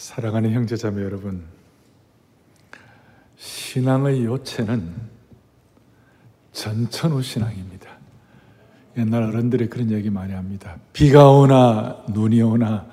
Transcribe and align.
사랑하는 0.00 0.52
형제자매 0.52 1.02
여러분, 1.02 1.44
신앙의 3.36 4.24
요체는 4.24 4.94
전천후 6.52 7.22
신앙입니다. 7.22 7.90
옛날 8.96 9.24
어른들이 9.24 9.68
그런 9.68 9.90
얘기 9.90 10.08
많이 10.08 10.32
합니다. 10.32 10.78
비가 10.94 11.30
오나 11.30 12.02
눈이 12.08 12.40
오나 12.40 12.86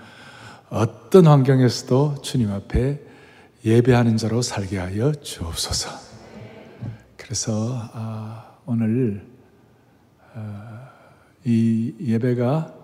어떤 0.69 1.27
환경에서도 1.27 2.21
주님 2.23 2.51
앞에 2.51 3.01
예배하는 3.63 4.17
자로 4.17 4.41
살게 4.41 4.77
하여 4.77 5.13
주옵소서. 5.13 5.89
그래서 7.15 7.89
아, 7.93 8.51
오늘 8.65 9.25
아, 10.33 10.89
이 11.45 11.93
예배가 12.01 12.75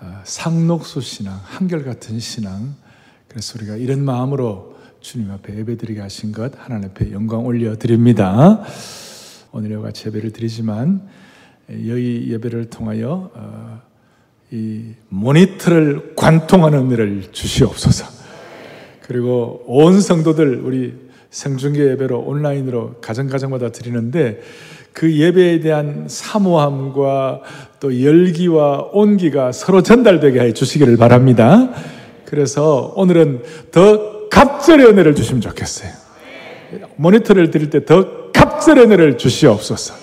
아, 0.00 0.22
상록수 0.24 1.00
신앙, 1.00 1.38
한결같은 1.44 2.18
신앙, 2.18 2.74
그래서 3.36 3.58
우리가 3.58 3.76
이런 3.76 4.02
마음으로 4.02 4.76
주님 5.00 5.30
앞에 5.30 5.58
예배드리게 5.58 6.00
하신 6.00 6.32
것 6.32 6.52
하나님 6.56 6.88
앞에 6.88 7.12
영광 7.12 7.44
올려드립니다. 7.44 8.62
오늘 9.52 9.78
같이 9.82 10.06
예배를 10.06 10.32
드리지만 10.32 11.02
여기 11.68 12.28
예배를 12.30 12.70
통하여 12.70 13.30
어, 13.34 13.82
이 14.50 14.84
모니터를 15.10 16.14
관통하는 16.16 16.86
은혜를 16.86 17.24
주시옵소서. 17.32 18.06
그리고 19.02 19.62
온 19.66 20.00
성도들 20.00 20.62
우리 20.64 20.94
생중계 21.28 21.90
예배로 21.90 22.18
온라인으로 22.18 23.02
가정 23.02 23.28
가정마다 23.28 23.70
드리는데 23.70 24.40
그 24.94 25.14
예배에 25.14 25.60
대한 25.60 26.06
사모함과 26.08 27.42
또 27.80 28.02
열기와 28.02 28.88
온기가 28.94 29.52
서로 29.52 29.82
전달되게 29.82 30.40
해 30.40 30.52
주시기를 30.54 30.96
바랍니다. 30.96 31.68
그래서 32.26 32.92
오늘은 32.96 33.42
더 33.70 34.28
갑절의 34.28 34.86
은혜를 34.86 35.14
주시면 35.14 35.40
좋겠어요. 35.40 35.90
모니터를 36.96 37.50
드릴 37.50 37.70
때 37.70 37.84
더 37.84 38.32
갑절의 38.32 38.84
은혜를 38.84 39.18
주시옵소서. 39.18 39.94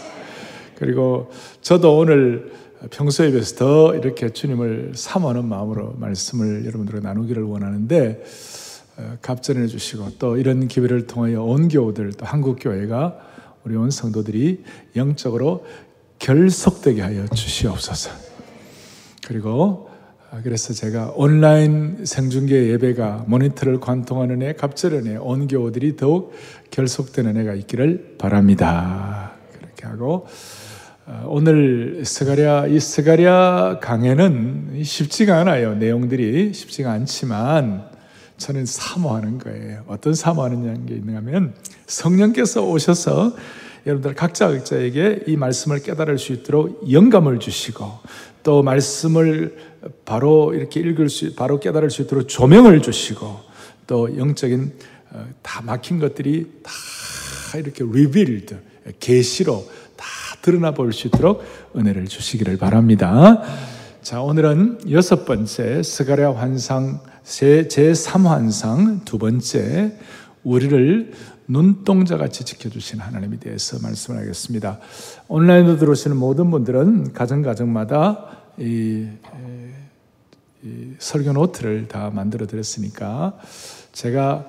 그리고 0.75 1.29
저도 1.61 1.97
오늘 1.97 2.51
평소에 2.89 3.31
비해서 3.31 3.55
더 3.55 3.95
이렇게 3.95 4.29
주님을 4.29 4.93
사모하는 4.95 5.45
마음으로 5.45 5.95
말씀을 5.97 6.65
여러분들과 6.65 7.07
나누기를 7.07 7.43
원하는데 7.43 8.23
어, 8.97 9.17
갑절해 9.21 9.67
주시고 9.67 10.13
또 10.19 10.37
이런 10.37 10.67
기회를 10.67 11.07
통하여 11.07 11.41
온 11.41 11.67
교우들 11.67 12.13
또 12.13 12.25
한국 12.25 12.57
교회가 12.59 13.17
우리 13.63 13.75
온 13.75 13.89
성도들이 13.89 14.63
영적으로 14.95 15.65
결속되게 16.19 17.01
하여 17.01 17.25
주시옵소서. 17.27 18.11
그리고 19.25 19.89
아, 19.89 19.92
그래서 20.41 20.73
제가 20.73 21.13
온라인 21.15 22.05
생중계 22.05 22.69
예배가 22.69 23.25
모니터를 23.27 23.79
관통하는 23.79 24.41
애, 24.41 24.53
갑절은 24.53 25.07
애, 25.07 25.15
온교들이 25.17 25.95
더욱 25.95 26.33
결속되는 26.71 27.37
애가 27.37 27.53
있기를 27.53 28.15
바랍니다. 28.17 29.33
그렇게 29.53 29.85
하고 29.85 30.25
아, 31.05 31.25
오늘 31.27 32.03
스가랴 32.05 32.67
이 32.67 32.79
스가랴 32.79 33.79
강해는 33.81 34.81
쉽지가 34.83 35.37
않아요. 35.39 35.75
내용들이 35.75 36.53
쉽지가 36.53 36.91
않지만 36.91 37.89
저는 38.37 38.65
사모하는 38.65 39.37
거예요. 39.37 39.83
어떤 39.87 40.15
사모하는 40.15 40.85
게 40.87 40.95
있는가 40.95 41.19
하면 41.19 41.53
성령께서 41.85 42.65
오셔서 42.65 43.35
여러분들 43.85 44.15
각자 44.15 44.47
각자에게 44.47 45.25
이 45.27 45.35
말씀을 45.35 45.83
깨달을 45.83 46.17
수 46.17 46.31
있도록 46.31 46.89
영감을 46.91 47.39
주시고 47.39 47.85
또 48.43 48.61
말씀을 48.61 49.55
바로 50.05 50.53
이렇게 50.53 50.79
읽을 50.81 51.09
수, 51.09 51.33
바로 51.35 51.59
깨달을 51.59 51.89
수 51.89 52.01
있도록 52.03 52.27
조명을 52.27 52.81
주시고 52.81 53.39
또 53.87 54.17
영적인 54.17 54.73
어, 55.11 55.25
다 55.41 55.61
막힌 55.61 55.99
것들이 55.99 56.51
다 56.63 56.71
이렇게 57.57 57.83
revealed, 57.83 58.57
계시로 58.99 59.65
다 59.95 60.05
드러나 60.41 60.71
볼 60.71 60.91
수 60.91 61.07
있도록 61.07 61.43
은혜를 61.75 62.07
주시기를 62.07 62.57
바랍니다. 62.57 63.41
자, 64.01 64.21
오늘은 64.21 64.91
여섯 64.91 65.25
번째 65.25 65.81
스가랴 65.81 66.35
환상 66.35 66.99
제3 67.23 68.23
환상 68.25 69.05
두 69.05 69.17
번째 69.17 69.97
우리를 70.43 71.13
눈동자 71.47 72.17
같이 72.17 72.45
지켜주신 72.45 72.99
하나님에 72.99 73.37
대해서 73.37 73.77
말씀을 73.81 74.19
하겠습니다. 74.21 74.79
온라인으로 75.27 75.77
들어오시는 75.77 76.17
모든 76.17 76.51
분들은 76.51 77.13
가정 77.13 77.41
가정마다 77.41 78.27
이 78.57 79.07
설교 80.99 81.33
노트를 81.33 81.87
다 81.87 82.09
만들어 82.13 82.47
드렸으니까 82.47 83.37
제가 83.91 84.45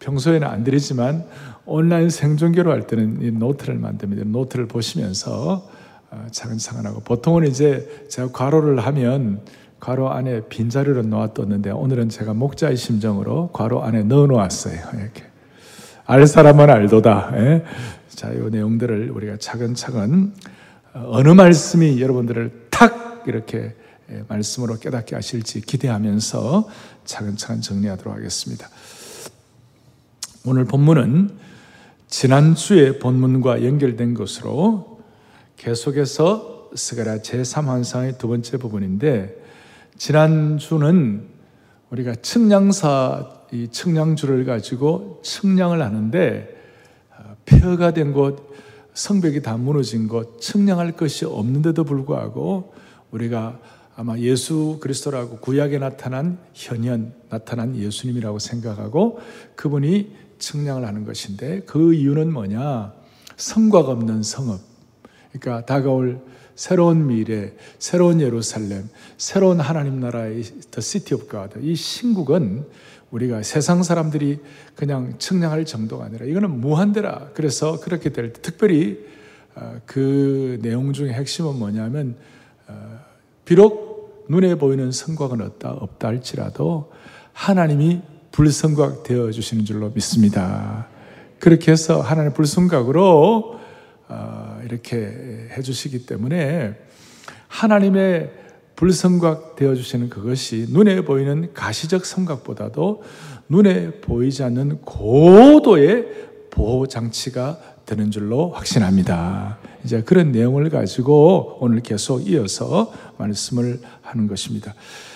평소에는 0.00 0.46
안 0.46 0.64
드리지만 0.64 1.24
온라인 1.64 2.10
생존교로 2.10 2.72
할 2.72 2.86
때는 2.86 3.22
이 3.22 3.30
노트를 3.30 3.76
만듭니다. 3.76 4.24
노트를 4.24 4.66
보시면서 4.66 5.68
어, 6.10 6.26
차근차근 6.30 6.86
하고 6.86 7.00
보통은 7.00 7.46
이제 7.46 8.06
제가 8.08 8.32
괄호를 8.32 8.80
하면 8.80 9.40
괄호 9.80 10.10
안에 10.10 10.42
빈자리를 10.48 11.08
놓아뒀는데 11.08 11.70
오늘은 11.70 12.08
제가 12.08 12.34
목자의 12.34 12.76
심정으로 12.76 13.50
괄호 13.52 13.82
안에 13.82 14.02
넣어 14.04 14.26
놓았어요. 14.26 14.78
이렇게 14.94 15.24
알 16.04 16.26
사람은 16.26 16.68
알도다. 16.68 17.32
예? 17.36 17.64
자, 18.08 18.30
이 18.32 18.38
내용들을 18.38 19.10
우리가 19.10 19.36
차근차근 19.38 20.34
어, 20.94 21.10
어느 21.12 21.28
말씀이 21.28 22.00
여러분들을 22.00 22.66
탁 22.70 23.24
이렇게 23.26 23.74
예, 24.10 24.24
말씀으로 24.28 24.78
깨닫게 24.78 25.14
하실지 25.14 25.60
기대하면서 25.60 26.68
차근차근 27.04 27.60
정리하도록 27.60 28.14
하겠습니다. 28.14 28.68
오늘 30.44 30.64
본문은 30.64 31.30
지난주의 32.08 32.98
본문과 32.98 33.64
연결된 33.64 34.14
것으로 34.14 35.00
계속해서 35.56 36.70
스가랴 36.74 37.18
제3환상의 37.18 38.18
두 38.18 38.28
번째 38.28 38.56
부분인데 38.56 39.36
지난주는 39.96 41.28
우리가 41.90 42.16
측량사 42.16 43.41
이 43.52 43.68
측량주를 43.68 44.46
가지고 44.46 45.20
측량을 45.22 45.82
하는데 45.82 46.48
어, 47.10 47.36
폐허가 47.44 47.92
된 47.92 48.12
곳, 48.12 48.50
성벽이 48.94 49.42
다 49.42 49.58
무너진 49.58 50.08
곳, 50.08 50.40
측량할 50.40 50.92
것이 50.92 51.26
없는데도 51.26 51.84
불구하고 51.84 52.72
우리가 53.10 53.58
아마 53.94 54.18
예수 54.18 54.78
그리스도라고 54.80 55.36
구약에 55.36 55.78
나타난 55.78 56.38
현현, 56.54 57.12
나타난 57.28 57.76
예수님이라고 57.76 58.38
생각하고 58.38 59.20
그분이 59.54 60.16
측량을 60.38 60.86
하는 60.86 61.04
것인데 61.04 61.60
그 61.66 61.92
이유는 61.92 62.32
뭐냐? 62.32 62.94
성곽 63.36 63.90
없는 63.90 64.22
성읍. 64.22 64.60
그러니까 65.32 65.66
다가올 65.66 66.20
새로운 66.54 67.06
미래, 67.06 67.52
새로운 67.78 68.20
예루살렘, 68.20 68.88
새로운 69.18 69.60
하나님 69.60 70.00
나라의 70.00 70.42
The 70.42 70.80
City 70.80 71.20
of 71.20 71.30
God. 71.30 71.58
이 71.60 71.74
신국은 71.74 72.66
우리가 73.12 73.42
세상 73.42 73.82
사람들이 73.82 74.40
그냥 74.74 75.14
측량할 75.18 75.64
정도가 75.64 76.06
아니라 76.06 76.26
이거는 76.26 76.60
무한대라. 76.60 77.30
그래서 77.34 77.78
그렇게 77.78 78.10
될 78.10 78.32
때 78.32 78.40
특별히 78.42 78.98
어, 79.54 79.76
그 79.84 80.58
내용 80.62 80.92
중에 80.92 81.12
핵심은 81.12 81.58
뭐냐면 81.58 82.16
어, 82.68 82.98
비록 83.44 84.24
눈에 84.28 84.54
보이는 84.54 84.90
성곽은 84.90 85.42
없다, 85.42 85.72
없다 85.72 86.08
할지라도 86.08 86.90
하나님이 87.34 88.00
불성곽 88.32 89.02
되어 89.02 89.30
주시는 89.30 89.66
줄로 89.66 89.90
믿습니다. 89.90 90.88
그렇게 91.38 91.70
해서 91.72 92.00
하나님 92.00 92.32
불성곽으로 92.32 93.60
어, 94.08 94.60
이렇게 94.64 95.48
해 95.50 95.60
주시기 95.60 96.06
때문에 96.06 96.78
하나님의 97.48 98.41
불성곽 98.82 99.54
되어 99.54 99.76
주시는 99.76 100.08
그것이 100.08 100.66
눈에 100.70 101.02
보이는 101.02 101.54
가시적 101.54 102.04
성곽보다도 102.04 103.04
눈에 103.48 103.92
보이지 104.00 104.42
않는 104.42 104.80
고도의 104.80 106.06
보호 106.50 106.88
장치가 106.88 107.60
되는 107.86 108.10
줄로 108.10 108.50
확신합니다. 108.50 109.58
이제 109.84 110.02
그런 110.02 110.32
내용을 110.32 110.68
가지고 110.68 111.58
오늘 111.60 111.78
계속 111.78 112.28
이어서 112.28 112.92
말씀을 113.18 113.78
하는 114.00 114.26
것입니다. 114.26 114.74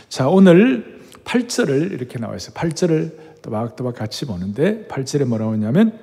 자, 0.08 0.28
오늘 0.28 1.00
8절을 1.24 1.90
이렇게 1.90 2.20
나와 2.20 2.36
있어요. 2.36 2.54
8절을 2.54 3.42
또박또박 3.42 3.96
같이 3.96 4.26
보는데 4.26 4.86
8절에 4.88 5.24
뭐라고 5.24 5.54
하냐면 5.54 5.98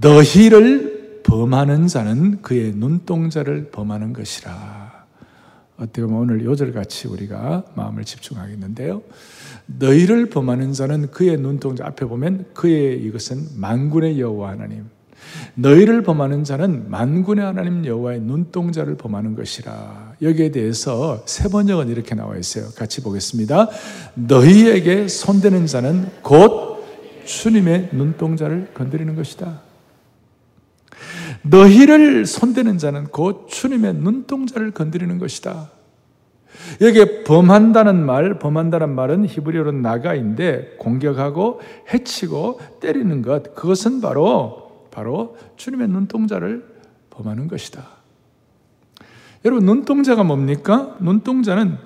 너희를 0.00 1.20
범하는 1.24 1.88
자는 1.88 2.40
그의 2.40 2.72
눈동자를 2.74 3.70
범하는 3.70 4.14
것이라. 4.14 4.83
어떻게 5.76 6.02
보면 6.02 6.18
오늘 6.20 6.44
요절 6.44 6.72
같이 6.72 7.08
우리가 7.08 7.64
마음을 7.74 8.04
집중하겠는데요. 8.04 9.02
너희를 9.66 10.26
범하는 10.30 10.72
자는 10.72 11.10
그의 11.10 11.36
눈동자 11.38 11.86
앞에 11.86 12.06
보면 12.06 12.46
그의 12.54 13.02
이것은 13.02 13.48
만군의 13.56 14.20
여호와 14.20 14.50
하나님 14.50 14.84
너희를 15.54 16.02
범하는 16.02 16.44
자는 16.44 16.90
만군의 16.90 17.44
하나님 17.44 17.84
여호와의 17.86 18.20
눈동자를 18.20 18.96
범하는 18.96 19.34
것이라. 19.34 20.14
여기에 20.22 20.50
대해서 20.50 21.22
세 21.26 21.48
번역은 21.48 21.88
이렇게 21.88 22.14
나와 22.14 22.36
있어요. 22.36 22.66
같이 22.76 23.02
보겠습니다. 23.02 23.68
너희에게 24.14 25.08
손대는 25.08 25.66
자는 25.66 26.08
곧 26.22 26.84
주님의 27.24 27.90
눈동자를 27.92 28.68
건드리는 28.74 29.14
것이다. 29.16 29.62
너희를 31.44 32.26
손대는 32.26 32.78
자는 32.78 33.04
곧 33.04 33.48
주님의 33.48 33.94
눈동자를 33.94 34.70
건드리는 34.70 35.18
것이다. 35.18 35.70
여기에 36.80 37.24
범한다는 37.24 38.04
말, 38.04 38.38
범한다는 38.38 38.94
말은 38.94 39.26
히브리어로 39.26 39.72
나가인데 39.72 40.76
공격하고 40.78 41.60
해치고 41.92 42.60
때리는 42.80 43.22
것, 43.22 43.54
그것은 43.54 44.00
바로 44.00 44.88
바로 44.90 45.36
주님의 45.56 45.88
눈동자를 45.88 46.64
범하는 47.10 47.48
것이다. 47.48 47.84
여러분 49.44 49.66
눈동자가 49.66 50.22
뭡니까? 50.22 50.96
눈동자는 51.00 51.76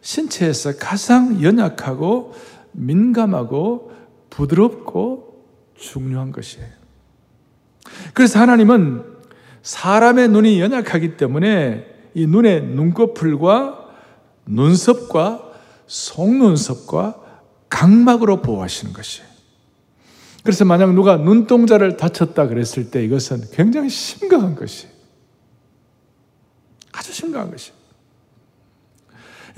신체에서 0.00 0.76
가장 0.78 1.42
연약하고 1.42 2.34
민감하고 2.72 3.92
부드럽고 4.30 5.44
중요한 5.76 6.32
것이에요. 6.32 6.75
그래서 8.14 8.40
하나님은 8.40 9.04
사람의 9.62 10.28
눈이 10.28 10.60
연약하기 10.60 11.16
때문에 11.16 11.86
이 12.14 12.26
눈의 12.26 12.62
눈꺼풀과 12.62 13.88
눈썹과 14.46 15.52
속눈썹과 15.86 17.22
각막으로 17.68 18.42
보호하시는 18.42 18.92
것이에요. 18.92 19.28
그래서 20.42 20.64
만약 20.64 20.94
누가 20.94 21.16
눈동자를 21.16 21.96
다쳤다 21.96 22.46
그랬을 22.46 22.90
때 22.90 23.04
이것은 23.04 23.50
굉장히 23.52 23.90
심각한 23.90 24.54
것이에요. 24.54 24.92
아주 26.92 27.12
심각한 27.12 27.50
것이에요. 27.50 27.76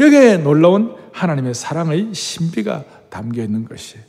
여기에 0.01 0.39
놀라운 0.39 0.97
하나님의 1.13 1.55
사랑의 1.55 2.15
신비가 2.15 2.85
담겨 3.11 3.43
있는 3.43 3.65
것이에요. 3.67 4.05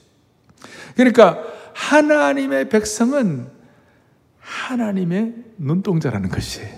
그러니까 0.96 1.44
하나님의 1.74 2.70
백성은 2.70 3.59
하나님의 4.50 5.34
눈동자라는 5.58 6.30
것이에요. 6.30 6.70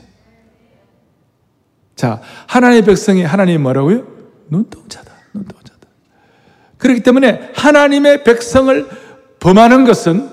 자, 1.96 2.22
하나님의 2.48 2.84
백성이 2.84 3.24
하나님 3.24 3.64
뭐라고요? 3.64 4.06
눈동자다. 4.50 5.14
눈동자다. 5.34 5.88
그렇기 6.78 7.02
때문에 7.02 7.52
하나님의 7.56 8.24
백성을 8.24 8.88
범하는 9.40 9.86
것은 9.86 10.30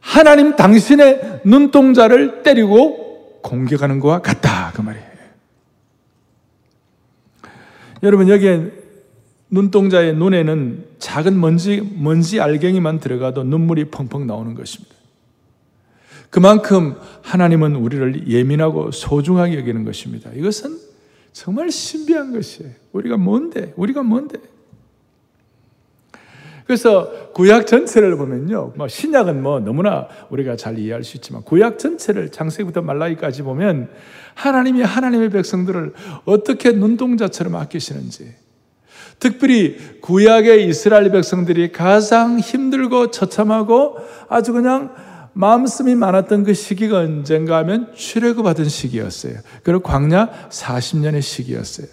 하나님 0.00 0.56
당신의 0.56 1.42
눈동자를 1.44 2.42
때리고 2.42 3.40
공격하는 3.42 4.00
것과 4.00 4.20
같다. 4.20 4.72
그 4.74 4.80
말이에요. 4.80 5.12
여러분, 8.02 8.28
여기에 8.28 8.72
눈동자의 9.50 10.16
눈에는 10.16 10.86
작은 10.98 11.38
먼지, 11.38 11.80
먼지 11.96 12.40
알갱이만 12.40 12.98
들어가도 12.98 13.44
눈물이 13.44 13.90
펑펑 13.90 14.26
나오는 14.26 14.54
것입니다. 14.54 15.01
그만큼 16.32 16.96
하나님은 17.20 17.76
우리를 17.76 18.26
예민하고 18.26 18.90
소중하게 18.90 19.58
여기는 19.58 19.84
것입니다. 19.84 20.30
이것은 20.34 20.78
정말 21.30 21.70
신비한 21.70 22.32
것이에요. 22.32 22.72
우리가 22.92 23.18
뭔데? 23.18 23.74
우리가 23.76 24.02
뭔데? 24.02 24.38
그래서 26.64 27.30
구약 27.34 27.66
전체를 27.66 28.16
보면요. 28.16 28.72
뭐 28.76 28.88
신약은 28.88 29.42
뭐 29.42 29.60
너무나 29.60 30.08
우리가 30.30 30.56
잘 30.56 30.78
이해할 30.78 31.04
수 31.04 31.18
있지만 31.18 31.42
구약 31.42 31.78
전체를 31.78 32.30
장세기부터 32.30 32.80
말라기까지 32.80 33.42
보면 33.42 33.90
하나님이 34.32 34.80
하나님의 34.80 35.28
백성들을 35.28 35.92
어떻게 36.24 36.72
눈동자처럼 36.72 37.56
아끼시는지 37.56 38.34
특별히 39.18 39.76
구약의 40.00 40.66
이스라엘 40.66 41.10
백성들이 41.10 41.72
가장 41.72 42.38
힘들고 42.38 43.10
처참하고 43.10 43.98
아주 44.30 44.54
그냥 44.54 45.11
마음씀이 45.34 45.94
많았던 45.94 46.44
그 46.44 46.54
시기가 46.54 46.98
언젠가 46.98 47.58
하면 47.58 47.92
출애굽하던 47.94 48.68
시기였어요. 48.68 49.34
그리고 49.62 49.80
광야 49.80 50.28
40년의 50.50 51.22
시기였어요. 51.22 51.86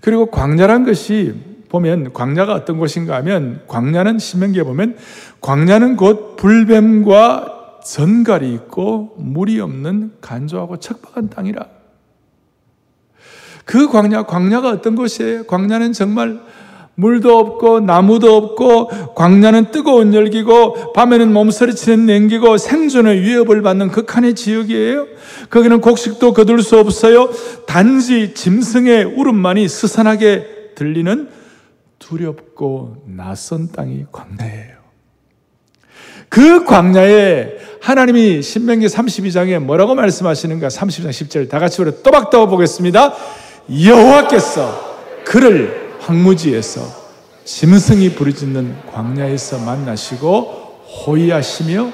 그리고 0.00 0.26
광야란 0.26 0.84
것이 0.84 1.34
보면 1.68 2.12
광야가 2.12 2.54
어떤 2.54 2.78
곳인가 2.78 3.14
하면 3.16 3.62
광야는 3.68 4.18
신명기에 4.18 4.64
보면 4.64 4.96
광야는 5.40 5.96
곧 5.96 6.36
불뱀과 6.36 7.80
전갈이 7.84 8.52
있고 8.54 9.14
물이 9.18 9.60
없는 9.60 10.14
간조하고 10.20 10.78
척박한 10.78 11.30
땅이라. 11.30 11.66
그 13.64 13.88
광야, 13.88 14.24
광야가 14.24 14.70
어떤 14.70 14.96
곳이에요? 14.96 15.44
광야는 15.44 15.92
정말 15.92 16.40
물도 17.00 17.38
없고 17.38 17.80
나무도 17.80 18.36
없고 18.36 19.14
광야는 19.14 19.70
뜨거운 19.70 20.12
열기고 20.12 20.92
밤에는 20.92 21.32
몸서리치는 21.32 22.04
냉기고 22.04 22.58
생존의 22.58 23.22
위협을 23.22 23.62
받는 23.62 23.88
극한의 23.88 24.34
지역이에요. 24.34 25.06
거기는 25.48 25.80
곡식도 25.80 26.34
거둘 26.34 26.62
수 26.62 26.78
없어요. 26.78 27.30
단지 27.66 28.34
짐승의 28.34 29.04
울음만이 29.04 29.66
스산하게 29.66 30.72
들리는 30.74 31.28
두렵고 31.98 33.04
낯선 33.06 33.72
땅이 33.72 34.04
광야예요. 34.12 34.80
그 36.28 36.64
광야에 36.64 37.54
하나님이 37.80 38.42
신명기 38.42 38.86
32장에 38.86 39.58
뭐라고 39.58 39.94
말씀하시는가? 39.94 40.68
32장 40.68 41.08
10절 41.08 41.48
다 41.48 41.58
같이 41.58 41.80
우리 41.80 42.02
또박또박 42.02 42.50
보겠습니다. 42.50 43.14
여호와께서 43.84 44.90
그를 45.24 45.89
황무지에서 46.00 46.80
짐승이 47.44 48.14
부르짖는 48.14 48.86
광야에서 48.92 49.58
만나시고 49.58 50.42
호위하시며 51.06 51.92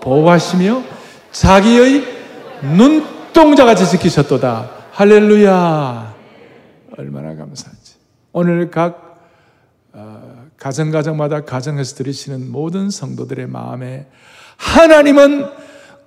보호하시며 0.00 0.82
자기의 1.32 2.04
눈동자같이 2.62 3.88
지키셨도다. 3.88 4.70
할렐루야. 4.92 6.14
얼마나 6.96 7.28
감사한지. 7.36 7.94
오늘 8.32 8.70
각 8.70 9.20
어, 9.92 10.46
가정 10.56 10.90
가정마다 10.90 11.44
가정에서 11.44 11.96
들으시는 11.96 12.50
모든 12.50 12.90
성도들의 12.90 13.46
마음에 13.46 14.06
하나님은 14.56 15.46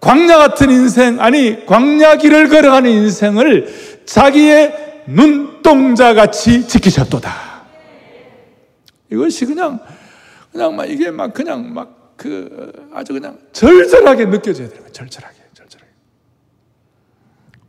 광야 0.02 0.38
같은 0.38 0.72
인생, 0.72 1.22
아니, 1.22 1.66
광야 1.66 2.16
길을 2.18 2.50
걸어가는 2.50 2.90
인생을 2.90 4.02
자기의 4.06 4.91
눈동자 5.08 6.14
같이 6.14 6.68
지키셨도다. 6.68 7.32
이것이 9.12 9.46
그냥, 9.46 9.80
그냥 10.52 10.76
막 10.76 10.90
이게 10.90 11.12
막 11.12 11.34
그냥 11.34 11.74
막 11.74 12.02
그 12.22 12.72
아주 12.94 13.14
그냥 13.14 13.40
절절하게 13.52 14.26
느껴져야 14.26 14.68
되는 14.68 14.84
거예요. 14.84 14.92
절절하게, 14.92 15.38
절절하게. 15.56 15.92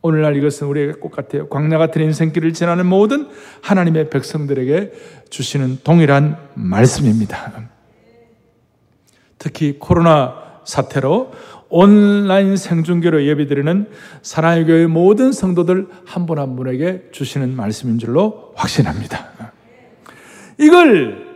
오늘날 0.02 0.36
이것은 0.36 0.66
우리에게 0.66 0.92
꼭 1.00 1.10
같아요. 1.10 1.48
광야 1.48 1.78
같은 1.78 2.02
인생길을 2.02 2.52
지나는 2.52 2.84
모든 2.84 3.30
하나님의 3.62 4.10
백성들에게 4.10 4.92
주시는 5.30 5.78
동일한 5.84 6.36
말씀입니다. 6.52 7.70
특히 9.38 9.78
코로나 9.78 10.60
사태로 10.66 11.32
온라인 11.72 12.58
생중계로 12.58 13.24
예배드리는 13.24 13.88
사랑의 14.20 14.66
교회 14.66 14.86
모든 14.86 15.32
성도들 15.32 15.88
한분한 16.04 16.54
분에게 16.54 17.08
주시는 17.12 17.56
말씀인 17.56 17.98
줄로 17.98 18.52
확신합니다. 18.54 19.52
이걸 20.58 21.32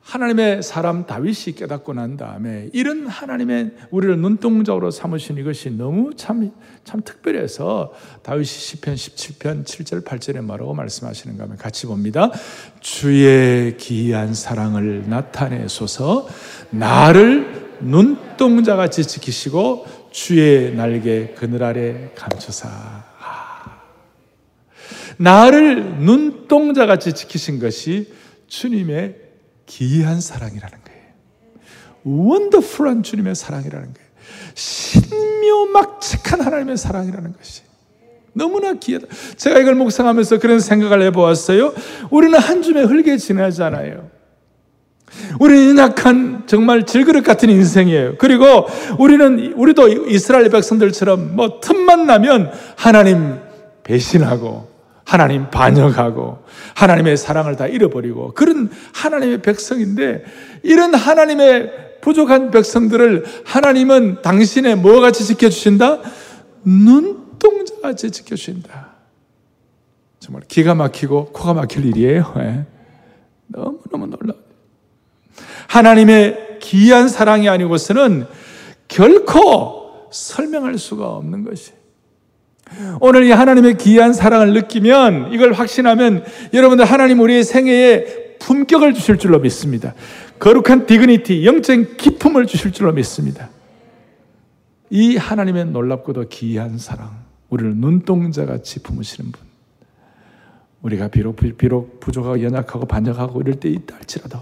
하나님의 0.00 0.64
사람 0.64 1.06
다윗이 1.06 1.54
깨닫고 1.56 1.92
난 1.92 2.16
다음에 2.16 2.68
이런 2.72 3.06
하나님의 3.06 3.70
우리를 3.92 4.18
눈동자로 4.18 4.90
삼으신 4.90 5.38
이것이 5.38 5.70
너무 5.70 6.14
참, 6.16 6.50
참 6.82 7.00
특별해서 7.04 7.92
다윗이 8.24 8.44
시편 8.44 8.94
17편 8.96 9.64
7절 9.64 10.04
8절에 10.04 10.40
뭐라고 10.40 10.74
말씀하시는가 10.74 11.44
하면 11.44 11.56
같이 11.56 11.86
봅니다. 11.86 12.32
주의 12.80 13.76
기이한 13.76 14.34
사랑을 14.34 15.08
나타내소서 15.08 16.26
나를 16.70 17.78
눈 17.80 18.18
동자같이 18.40 19.04
지키시고 19.04 19.86
주의 20.10 20.74
날개 20.74 21.34
그늘 21.34 21.62
아래 21.62 22.10
감추사. 22.14 22.68
아. 22.70 23.82
나를 25.18 25.98
눈동자같이 25.98 27.12
지키신 27.12 27.60
것이 27.60 28.10
주님의 28.46 29.16
기이한 29.66 30.22
사랑이라는 30.22 30.78
거예요. 30.82 31.00
원더풀한 32.04 33.02
주님의 33.02 33.34
사랑이라는 33.34 33.92
거예요. 33.92 34.08
신묘막측한 34.54 36.40
하나님의 36.40 36.78
사랑이라는 36.78 37.34
것이 37.34 37.60
너무나 38.32 38.72
기하다. 38.72 39.06
제가 39.36 39.58
이걸 39.58 39.74
묵상하면서 39.74 40.38
그런 40.38 40.60
생각을 40.60 41.02
해보았어요. 41.02 41.74
우리는 42.10 42.38
한 42.38 42.62
줌의 42.62 42.86
흙에 42.86 43.18
지나잖아요. 43.18 44.19
우리는 45.38 45.78
약한 45.78 46.44
정말 46.46 46.86
질그릇 46.86 47.24
같은 47.24 47.50
인생이에요. 47.50 48.16
그리고 48.18 48.66
우리는 48.98 49.52
우리도 49.54 49.88
이스라엘 50.08 50.48
백성들처럼 50.48 51.36
뭐 51.36 51.60
틈만 51.60 52.06
나면 52.06 52.52
하나님 52.76 53.38
배신하고 53.82 54.68
하나님 55.04 55.50
반역하고 55.50 56.38
하나님의 56.74 57.16
사랑을 57.16 57.56
다 57.56 57.66
잃어버리고 57.66 58.32
그런 58.34 58.70
하나님의 58.94 59.42
백성인데 59.42 60.24
이런 60.62 60.94
하나님의 60.94 61.90
부족한 62.00 62.50
백성들을 62.50 63.24
하나님은 63.44 64.22
당신의 64.22 64.76
뭐같이 64.76 65.24
지켜주신다? 65.24 65.98
눈동자같이 66.64 68.10
지켜주신다. 68.10 68.90
정말 70.20 70.42
기가 70.46 70.74
막히고 70.74 71.26
코가 71.32 71.54
막힐 71.54 71.84
일이에요. 71.86 72.32
네. 72.36 72.66
너무너무 73.48 74.06
놀라워. 74.06 74.39
하나님의 75.70 76.58
기이한 76.58 77.08
사랑이 77.08 77.48
아니고서는 77.48 78.26
결코 78.88 80.08
설명할 80.10 80.78
수가 80.78 81.08
없는 81.10 81.44
것이. 81.44 81.70
오늘 83.00 83.24
이 83.24 83.30
하나님의 83.30 83.78
기이한 83.78 84.12
사랑을 84.12 84.52
느끼면 84.52 85.32
이걸 85.32 85.52
확신하면 85.52 86.24
여러분들 86.52 86.84
하나님 86.84 87.20
우리의 87.20 87.44
생애에 87.44 88.38
품격을 88.40 88.94
주실 88.94 89.18
줄로 89.18 89.38
믿습니다. 89.38 89.94
거룩한 90.40 90.86
디그니티, 90.86 91.46
영적 91.46 91.96
기품을 91.96 92.46
주실 92.46 92.72
줄로 92.72 92.92
믿습니다. 92.92 93.48
이 94.88 95.16
하나님의 95.16 95.66
놀랍고도 95.66 96.28
기이한 96.28 96.78
사랑, 96.78 97.12
우리를 97.48 97.76
눈동자같이 97.76 98.82
품으시는 98.82 99.30
분. 99.30 99.40
우리가 100.82 101.08
비록, 101.08 101.36
비록 101.36 102.00
부족하고 102.00 102.42
연약하고 102.42 102.86
반역하고 102.86 103.40
이럴 103.40 103.60
때 103.60 103.68
있다 103.68 103.94
할지라도 103.94 104.40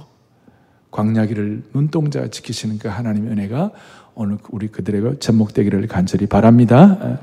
광야기를 0.91 1.65
눈동자 1.73 2.29
지키시는 2.29 2.79
그 2.79 2.89
하나님의 2.89 3.33
은혜가 3.33 3.71
오늘 4.15 4.39
우리 4.51 4.69
그들에게 4.69 5.19
접목되기를 5.19 5.87
간절히 5.87 6.27
바랍니다. 6.27 7.21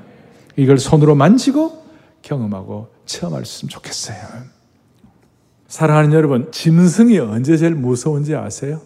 이걸 0.56 0.78
손으로 0.78 1.16
만지고 1.16 1.84
경험하고 2.22 2.90
체험할 3.06 3.46
수 3.46 3.66
있으면 3.66 3.70
좋겠어요. 3.70 4.18
사랑하는 5.68 6.14
여러분, 6.14 6.52
짐승이 6.52 7.20
언제 7.20 7.58
제일 7.58 7.76
무서운지 7.76 8.36
아세요? 8.36 8.82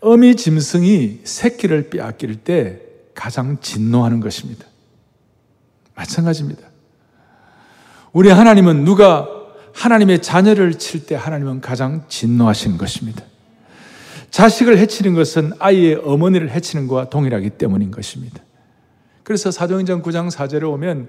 어미 0.00 0.34
짐승이 0.34 1.20
새끼를 1.22 1.90
빼앗길 1.90 2.36
때 2.42 2.80
가장 3.14 3.58
진노하는 3.60 4.20
것입니다. 4.20 4.66
마찬가지입니다. 5.94 6.62
우리 8.12 8.30
하나님은 8.30 8.84
누가 8.84 9.28
하나님의 9.74 10.22
자녀를 10.22 10.78
칠 10.78 11.06
때 11.06 11.14
하나님은 11.14 11.60
가장 11.60 12.04
진노하시는 12.08 12.78
것입니다. 12.78 13.22
자식을 14.30 14.78
해치는 14.78 15.14
것은 15.14 15.52
아이의 15.58 16.00
어머니를 16.04 16.50
해치는 16.50 16.88
것과 16.88 17.10
동일하기 17.10 17.50
때문인 17.50 17.90
것입니다. 17.90 18.42
그래서 19.24 19.50
사도행전 19.50 20.02
9장 20.02 20.30
4절에 20.30 20.70
오면 20.72 21.08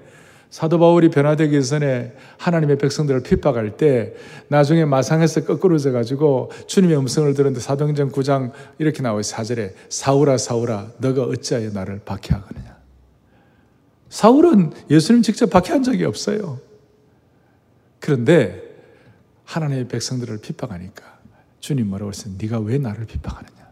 사도 0.50 0.78
바울이 0.78 1.08
변화되기 1.10 1.64
전에 1.64 2.12
하나님의 2.38 2.78
백성들을 2.78 3.22
핍박할 3.22 3.76
때 3.76 4.14
나중에 4.48 4.84
마상에서 4.84 5.44
거꾸로 5.44 5.78
져 5.78 5.90
가지고 5.90 6.52
주님의 6.68 6.96
음성을 6.98 7.32
들었는데 7.34 7.60
사도행전 7.60 8.12
9장 8.12 8.52
이렇게 8.78 9.02
나와요. 9.02 9.20
4절에 9.20 9.72
사울아 9.88 10.38
사울아 10.38 10.92
너가 10.98 11.24
어찌하여 11.24 11.70
나를 11.70 12.02
박해하느냐. 12.04 12.76
사울은 14.10 14.72
예수님 14.90 15.22
직접 15.22 15.50
박해한 15.50 15.82
적이 15.82 16.04
없어요. 16.04 16.60
그런데 18.04 18.62
하나님의 19.44 19.88
백성들을 19.88 20.42
핍박하니까 20.42 21.20
주님 21.58 21.88
뭐라고 21.88 22.10
했어요? 22.10 22.34
네가 22.36 22.58
왜 22.58 22.76
나를 22.76 23.06
핍박하느냐? 23.06 23.66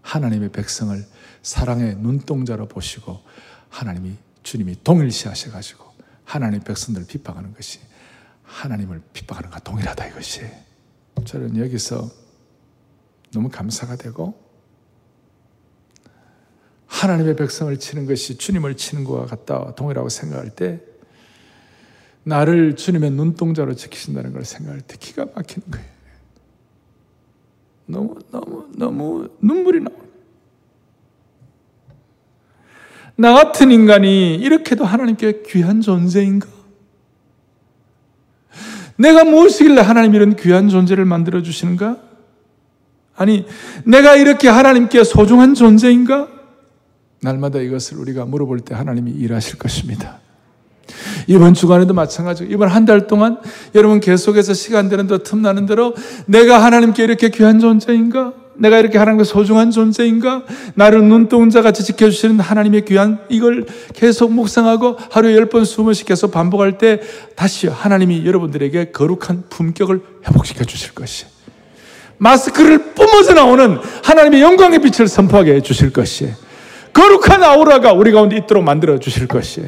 하나님의 0.00 0.52
백성을 0.52 1.04
사랑의 1.42 1.96
눈동자로 1.96 2.66
보시고 2.66 3.20
하나님이 3.68 4.16
주님이 4.42 4.82
동일시하셔 4.82 5.50
가지고 5.50 5.84
하나님의 6.24 6.60
백성들을 6.64 7.06
핍박하는 7.06 7.52
것이 7.52 7.80
하나님을 8.42 9.02
핍박하는 9.12 9.50
것과 9.50 9.62
동일하다 9.64 10.06
이것이 10.06 10.46
저는 11.26 11.58
여기서 11.58 12.08
너무 13.34 13.50
감사가 13.50 13.96
되고 13.96 14.32
하나님의 16.86 17.36
백성을 17.36 17.78
치는 17.78 18.06
것이 18.06 18.38
주님을 18.38 18.78
치는 18.78 19.04
것과 19.04 19.26
같다 19.26 19.74
동일하고 19.74 20.08
생각할 20.08 20.54
때 20.54 20.80
나를 22.24 22.76
주님의 22.76 23.10
눈동자로 23.10 23.74
지키신다는 23.74 24.32
걸 24.32 24.44
생각할 24.44 24.80
때 24.80 24.96
기가 24.98 25.26
막히는 25.34 25.70
거예요. 25.70 25.86
너무, 27.86 28.18
너무, 28.30 28.68
너무 28.76 29.28
눈물이 29.40 29.80
나오나 33.16 33.34
같은 33.34 33.70
인간이 33.70 34.36
이렇게도 34.36 34.84
하나님께 34.84 35.42
귀한 35.46 35.80
존재인가? 35.80 36.48
내가 38.96 39.24
무엇이길래 39.24 39.80
하나님 39.80 40.14
이런 40.14 40.36
귀한 40.36 40.68
존재를 40.68 41.04
만들어 41.04 41.42
주시는가? 41.42 42.00
아니, 43.16 43.46
내가 43.84 44.16
이렇게 44.16 44.48
하나님께 44.48 45.04
소중한 45.04 45.54
존재인가? 45.54 46.28
날마다 47.20 47.60
이것을 47.60 47.98
우리가 47.98 48.24
물어볼 48.24 48.60
때 48.60 48.74
하나님이 48.74 49.10
일하실 49.12 49.58
것입니다. 49.58 50.20
이번 51.26 51.54
주간에도 51.54 51.94
마찬가지고 51.94 52.52
이번 52.52 52.68
한 52.68 52.82
달 52.84 53.06
동안 53.06 53.38
여러분 53.74 54.00
계속해서 54.00 54.54
시간 54.54 54.88
되는 54.88 55.06
대로 55.06 55.22
틈나는 55.22 55.66
대로 55.66 55.94
내가 56.26 56.62
하나님께 56.62 57.04
이렇게 57.04 57.28
귀한 57.28 57.60
존재인가? 57.60 58.32
내가 58.54 58.78
이렇게 58.78 58.98
하나님께 58.98 59.24
소중한 59.24 59.70
존재인가? 59.70 60.42
나를 60.74 61.04
눈동자 61.04 61.62
같이 61.62 61.84
지켜주시는 61.84 62.40
하나님의 62.40 62.84
귀한 62.84 63.20
이걸 63.28 63.64
계속 63.94 64.32
묵상하고 64.32 64.98
하루에 65.10 65.34
열 65.36 65.46
번, 65.46 65.64
스무 65.64 65.84
번씩 65.86 66.06
계속 66.06 66.32
반복할 66.32 66.76
때 66.76 67.00
다시 67.36 67.68
하나님이 67.68 68.26
여러분들에게 68.26 68.90
거룩한 68.90 69.44
품격을 69.48 70.00
회복시켜 70.28 70.64
주실 70.64 70.92
것이 70.92 71.26
마스크를 72.18 72.94
뿜어져 72.94 73.34
나오는 73.34 73.78
하나님의 74.04 74.42
영광의 74.42 74.80
빛을 74.80 75.08
선포하게 75.08 75.54
해 75.54 75.60
주실 75.60 75.92
것이 75.92 76.28
거룩한 76.92 77.42
아우라가 77.42 77.92
우리 77.92 78.12
가운데 78.12 78.36
있도록 78.36 78.62
만들어 78.64 78.98
주실 78.98 79.26
것이 79.28 79.62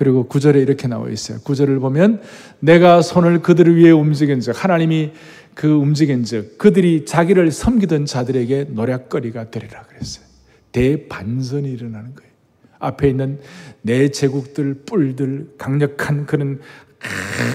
그리고 0.00 0.24
구절에 0.24 0.58
이렇게 0.58 0.88
나와 0.88 1.10
있어요. 1.10 1.40
구절을 1.44 1.78
보면 1.78 2.22
내가 2.58 3.02
손을 3.02 3.42
그들을 3.42 3.76
위해 3.76 3.90
움직인 3.90 4.40
즉 4.40 4.54
하나님이 4.56 5.12
그 5.52 5.70
움직인 5.70 6.24
즉 6.24 6.56
그들이 6.56 7.04
자기를 7.04 7.50
섬기던 7.50 8.06
자들에게 8.06 8.68
노략거리가 8.70 9.50
되리라 9.50 9.82
그랬어요. 9.82 10.24
대반전이 10.72 11.70
일어나는 11.70 12.14
거예요. 12.14 12.30
앞에 12.78 13.10
있는 13.10 13.40
내 13.82 14.08
제국들, 14.08 14.84
뿔들, 14.86 15.56
강력한 15.58 16.24
그런 16.24 16.60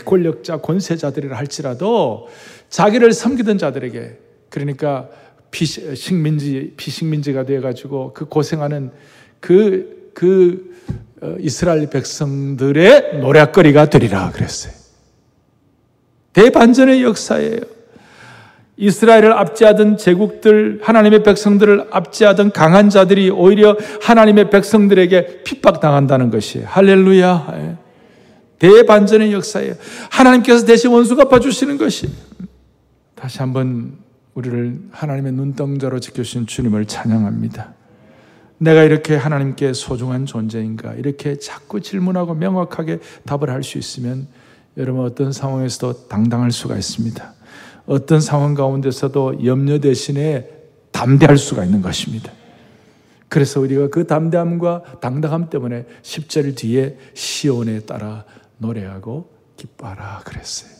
권력자, 0.06 0.58
권세자들이라 0.58 1.36
할지라도 1.36 2.28
자기를 2.70 3.12
섬기던 3.14 3.58
자들에게 3.58 4.20
그러니까 4.50 5.10
피식민지, 5.50 6.74
피식민지가 6.78 7.48
되어가지고 7.48 8.14
그 8.14 8.25
고생하는 8.25 8.92
그, 9.40 10.12
그 10.14 10.75
어, 10.88 11.05
이스라엘 11.39 11.89
백성들의 11.89 13.19
노략거리가 13.19 13.89
되리라 13.89 14.31
그랬어요. 14.31 14.74
대반전의 16.34 17.03
역사예요. 17.03 17.60
이스라엘을 18.77 19.31
압제하던 19.31 19.98
제국들, 19.98 20.81
하나님의 20.84 21.24
백성들을 21.24 21.88
압제하던 21.91 22.51
강한 22.51 22.89
자들이 22.89 23.29
오히려 23.29 23.77
하나님의 24.01 24.50
백성들에게 24.50 25.43
핍박당한다는 25.43 26.29
것이 26.29 26.62
할렐루야. 26.62 27.53
예. 27.53 27.75
대반전의 28.60 29.31
역사예요. 29.31 29.75
하나님께서 30.10 30.65
대신 30.65 30.91
원수 30.91 31.15
갚아주시는 31.15 31.77
것이. 31.77 32.10
다시 33.15 33.39
한번 33.39 33.93
우리를 34.34 34.79
하나님의 34.91 35.31
눈동자로 35.31 36.00
지켜주신 36.01 36.48
주님을 36.48 36.86
찬양합니다. 36.86 37.74
내가 38.58 38.84
이렇게 38.84 39.16
하나님께 39.16 39.74
소중한 39.74 40.26
존재인가? 40.26 40.94
이렇게 40.94 41.38
자꾸 41.38 41.82
질문하고 41.82 42.36
명확하게 42.36 43.00
답을 43.26 43.50
할 43.50 43.64
수 43.64 43.78
있으면 43.78 44.28
여러분 44.78 45.06
어떤 45.06 45.32
상황에서도 45.32 46.08
당당할 46.08 46.52
수가 46.52 46.76
있습니다. 46.76 47.34
어떤 47.86 48.20
상황 48.22 48.54
가운데서도 48.54 49.46
염려 49.46 49.80
대신에 49.80 50.50
담대할 50.92 51.38
수가 51.38 51.66
있는 51.66 51.82
것입니다. 51.82 52.32
그래서 53.28 53.60
우리가 53.60 53.90
그 53.90 54.08
담대함과 54.08 55.00
당당함 55.02 55.50
때문에 55.50 55.86
10절 56.02 56.56
뒤에 56.56 56.98
시온에 57.14 57.82
따라 57.82 58.24
노래하고 58.58 59.34
기뻐하라 59.58 60.22
그랬어요. 60.26 60.72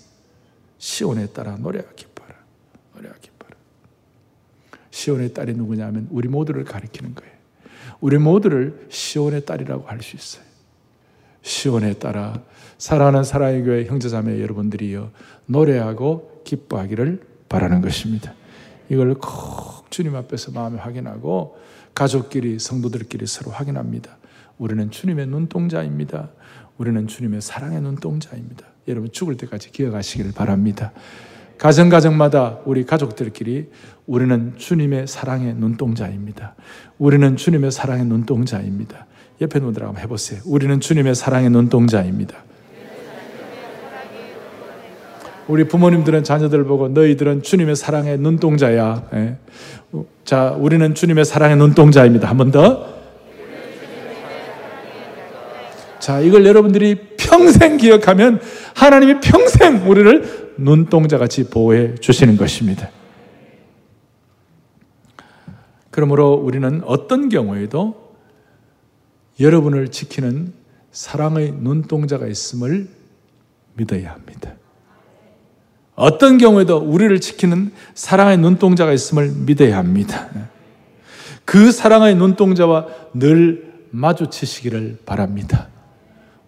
시온에 0.78 1.28
따라 1.28 1.58
노래하고 1.58 1.92
기뻐하라. 1.96 2.36
노래하고 2.96 3.20
기뻐하라. 3.20 3.58
시온의 4.92 5.34
딸이 5.34 5.54
누구냐면 5.54 6.08
우리 6.12 6.28
모두를 6.28 6.64
가리키는 6.64 7.16
거예요. 7.16 7.35
우리 8.00 8.18
모두를 8.18 8.88
시온의 8.90 9.46
딸이라고 9.46 9.88
할 9.88 10.02
수 10.02 10.16
있어요. 10.16 10.46
시온에 11.42 11.94
따라 11.94 12.42
사랑하는 12.80 13.24
사랑의 13.24 13.64
교회 13.64 13.86
형제자매 13.86 14.42
여러분들이요 14.42 15.12
노래하고 15.46 16.42
기뻐하기를 16.44 17.22
바라는 17.48 17.82
것입니다. 17.82 18.34
이걸 18.90 19.14
꼭 19.14 19.86
주님 19.92 20.16
앞에서 20.16 20.52
마음에 20.52 20.80
확인하고 20.80 21.58
가족끼리 21.94 22.60
성도들끼리 22.60 23.28
서로 23.28 23.52
확인합니다. 23.52 24.18
우리는 24.58 24.90
주님의 24.90 25.28
눈동자입니다. 25.28 26.30
우리는 26.78 27.08
주님의 27.08 27.42
사랑의 27.42 27.80
눈동자입니다. 27.82 28.66
여러분 28.88 29.12
죽을 29.12 29.38
때까지 29.38 29.72
기억하시기를 29.72 30.32
바랍니다. 30.34 30.92
가정 31.58 31.90
가정마다 31.90 32.60
우리 32.66 32.86
가족들끼리 32.86 33.70
우리는 34.08 34.54
주님의 34.58 35.08
사랑의 35.08 35.54
눈동자입니다. 35.56 36.56
우리는 36.98 37.36
주님의 37.36 37.72
사랑의 37.72 38.06
눈동자입니다. 38.06 39.06
옆에 39.42 39.60
분들 39.60 39.84
한번 39.84 40.02
해보세요. 40.02 40.42
우리는 40.46 40.80
주님의 40.80 41.16
사랑의 41.16 41.50
눈동자입니다. 41.50 42.38
우리 45.48 45.64
부모님들은 45.68 46.24
자녀들 46.24 46.64
보고 46.64 46.88
너희들은 46.88 47.44
주님의 47.44 47.76
사랑의 47.76 48.18
눈동자야. 48.18 49.10
예. 49.14 49.38
자, 50.24 50.52
우리는 50.58 50.96
주님의 50.96 51.24
사랑의 51.24 51.56
눈동자입니다. 51.58 52.28
한 52.28 52.38
번 52.38 52.52
더. 52.52 52.96
자, 56.00 56.20
이걸 56.20 56.46
여러분들이 56.46 57.15
평생 57.36 57.76
기억하면 57.76 58.40
하나님이 58.76 59.20
평생 59.20 59.90
우리를 59.90 60.54
눈동자 60.58 61.18
같이 61.18 61.50
보호해 61.50 61.96
주시는 61.96 62.38
것입니다. 62.38 62.90
그러므로 65.92 66.34
우리는 66.36 66.82
어떤 66.86 67.28
경우에도 67.28 68.16
여러분을 69.42 69.90
지키는 69.90 70.54
사랑의 70.92 71.52
눈동자가 71.52 72.26
있음을 72.26 72.88
믿어야 73.74 74.14
합니다. 74.14 74.54
어떤 75.96 76.38
경우에도 76.38 76.78
우리를 76.78 77.20
지키는 77.20 77.74
사랑의 77.96 78.38
눈동자가 78.38 78.94
있음을 78.94 79.34
믿어야 79.46 79.78
합니다. 79.78 80.30
그 81.44 81.74
사랑의 81.74 82.16
눈동자와 82.16 82.88
늘 83.14 83.74
마주치시기를 83.92 85.00
바랍니다. 85.06 85.75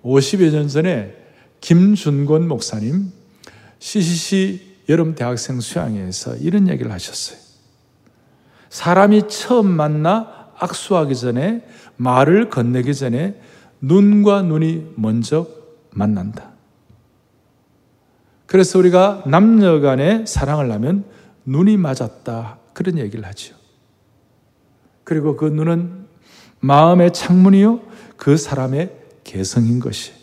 50여 0.04 0.52
년 0.52 0.68
전에 0.68 1.16
김준권 1.62 2.48
목사님 2.48 3.12
CCC 3.80 4.78
여름 4.90 5.16
대학생 5.16 5.60
수양회에서 5.60 6.38
이런 6.38 6.70
얘기를 6.70 6.92
하셨어요. 6.92 7.38
사람이 8.70 9.28
처음 9.28 9.68
만나 9.68 10.52
악수하기 10.58 11.16
전에 11.16 11.66
말을 11.98 12.50
건네기 12.50 12.94
전에 12.94 13.40
눈과 13.82 14.44
눈이 14.44 14.94
먼저 14.96 15.48
만난다. 15.92 16.52
그래서 18.46 18.80
우리가 18.80 19.24
남녀 19.28 19.80
간의 19.82 20.26
사랑을 20.26 20.72
하면 20.72 21.06
눈이 21.46 21.78
맞았다. 21.78 22.60
그런 22.74 22.98
얘기를 22.98 23.26
하죠. 23.26 23.56
그리고 25.04 25.36
그 25.36 25.46
눈은 25.46 26.08
마음의 26.60 27.14
창문이요. 27.14 27.82
그 28.16 28.38
사람의 28.38 28.97
개성인 29.28 29.80
것이. 29.80 30.14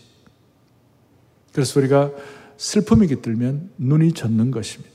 그래서 1.52 1.78
우리가 1.78 2.10
슬픔이 2.56 3.06
깃들면 3.06 3.70
눈이 3.78 4.12
젖는 4.14 4.50
것입니다. 4.50 4.92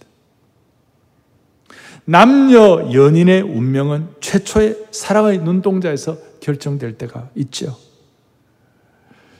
남녀 2.04 2.92
연인의 2.92 3.44
운명은 3.44 4.10
최초의 4.20 4.88
사랑의 4.92 5.38
눈동자에서 5.38 6.18
결정될 6.42 6.98
때가 6.98 7.30
있죠. 7.36 7.78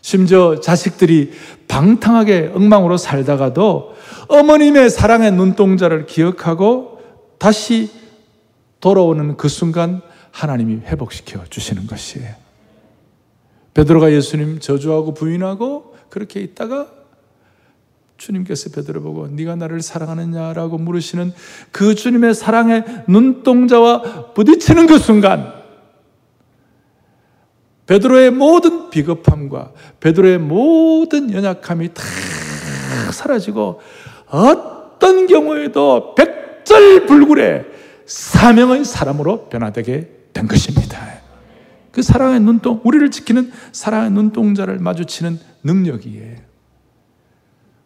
심지어 0.02 0.60
자식들이 0.62 1.34
방탕하게 1.68 2.52
엉망으로 2.54 2.98
살다가도 2.98 3.96
어머님의 4.28 4.90
사랑의 4.90 5.32
눈동자를 5.32 6.06
기억하고 6.06 7.02
다시 7.38 7.92
돌아오는 8.80 9.36
그 9.36 9.50
순간 9.50 10.02
하나님이 10.32 10.82
회복시켜 10.86 11.44
주시는 11.50 11.88
것이에요. 11.88 12.49
베드로가 13.74 14.12
예수님 14.12 14.60
저주하고 14.60 15.14
부인하고 15.14 15.96
그렇게 16.10 16.42
있다가 16.42 16.88
주님께서 18.18 18.70
베드로 18.72 19.02
보고 19.02 19.28
네가 19.28 19.56
나를 19.56 19.82
사랑하느냐라고 19.82 20.78
물으시는 20.78 21.34
그 21.72 21.96
주님의 21.96 22.36
사랑의 22.36 22.84
눈동자와 23.08 24.34
부딪히는 24.34 24.88
그 24.88 25.00
순간 25.00 25.54
베드로의 27.88 28.30
모든 28.32 28.90
비겁함과 28.92 29.72
베드로의 30.00 30.38
모든 30.38 31.34
연약함이 31.34 31.94
다 31.94 32.04
사라지고 33.12 33.80
어떤 34.28 35.26
경우에도 35.26 36.14
백절불굴의 36.14 37.66
사명의 38.06 38.86
사람으로 38.86 39.50
변화되게 39.50 40.08
된 40.34 40.48
것입니다. 40.48 40.79
그 41.92 42.02
사랑의 42.02 42.40
눈동, 42.40 42.82
우리를 42.84 43.10
지키는 43.12 43.52
사랑의 43.72 44.12
눈동자를 44.12 44.80
마주치는 44.80 45.40
능력이에요. 45.64 46.38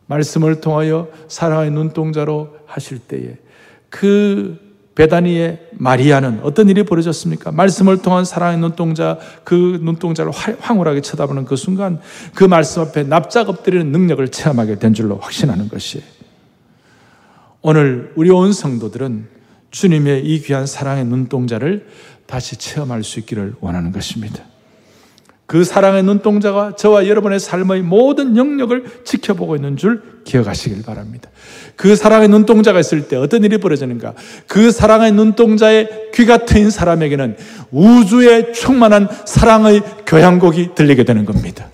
말씀을 0.08 0.62
통하여 0.62 1.10
사랑의 1.28 1.72
눈동자로 1.72 2.50
하실 2.66 3.00
때에 3.00 3.38
그 3.90 4.60
베다니의 4.96 5.70
마리아는 5.72 6.42
어떤 6.44 6.70
일이 6.70 6.84
벌어졌습니까? 6.84 7.52
말씀을 7.52 8.02
통한 8.02 8.26
사랑의 8.26 8.60
눈동자, 8.60 9.18
그 9.44 9.80
눈동자를 9.82 10.32
황홀하게 10.32 11.02
쳐다보는 11.02 11.46
그 11.46 11.56
순간 11.56 12.00
그 12.36 12.44
말씀 12.44 12.84
앞에 12.84 13.04
납작 13.04 13.50
엎드리는 13.50 13.92
능력을 13.92 14.28
체험하게 14.28 14.78
된 14.78 14.94
줄로 14.94 15.18
확신하는 15.18 15.68
것이에요. 15.68 16.06
오늘 17.62 18.12
우리 18.16 18.30
온 18.30 18.54
성도들은 18.54 19.28
주님의 19.72 20.26
이 20.26 20.42
귀한 20.42 20.68
사랑의 20.68 21.06
눈동자를 21.06 21.88
다시 22.34 22.56
체험할 22.56 23.04
수 23.04 23.20
있기를 23.20 23.54
원하는 23.62 23.92
것입니다. 23.92 24.44
그 25.46 25.64
사랑의 25.64 26.02
눈동자가 26.02 26.76
저와 26.76 27.08
여러분의 27.08 27.40
삶의 27.40 27.84
모든 27.84 28.36
영역을 28.36 29.04
지켜보고 29.04 29.56
있는 29.56 29.78
줄 29.78 30.02
기억하시길 30.24 30.82
바랍니다. 30.82 31.30
그 31.76 31.96
사랑의 31.96 32.30
눈동자가 32.30 32.80
있을 32.80 33.08
때 33.08 33.18
어떤 33.18 33.44
일이 33.44 33.60
벌어지는가? 33.60 34.16
그 34.48 34.72
사랑의 34.72 35.12
눈동자의 35.12 36.10
귀가 36.16 36.44
트인 36.44 36.72
사람에게는 36.72 37.38
우주에 37.70 38.52
충만한 38.52 39.08
사랑의 39.28 39.84
교향곡이 40.08 40.70
들리게 40.74 41.04
되는 41.04 41.26
겁니다. 41.26 41.70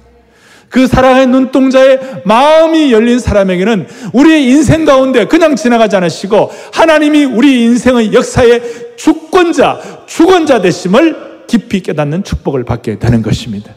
그 0.70 0.88
사랑의 0.88 1.28
눈동자의 1.28 2.00
마음이 2.26 2.92
열린 2.92 3.20
사람에게는 3.20 3.88
우리의 4.14 4.50
인생 4.50 4.86
가운데 4.86 5.26
그냥 5.26 5.56
지나가지 5.56 5.96
않으시고 5.96 6.52
하나님이 6.74 7.26
우리 7.26 7.64
인생의 7.64 8.14
역사의 8.14 8.96
주권자, 8.98 10.06
주권자 10.06 10.62
되심을 10.62 11.46
깊이 11.48 11.82
깨닫는 11.82 12.24
축복을 12.24 12.64
받게 12.64 13.00
되는 13.00 13.22
것입니다. 13.22 13.74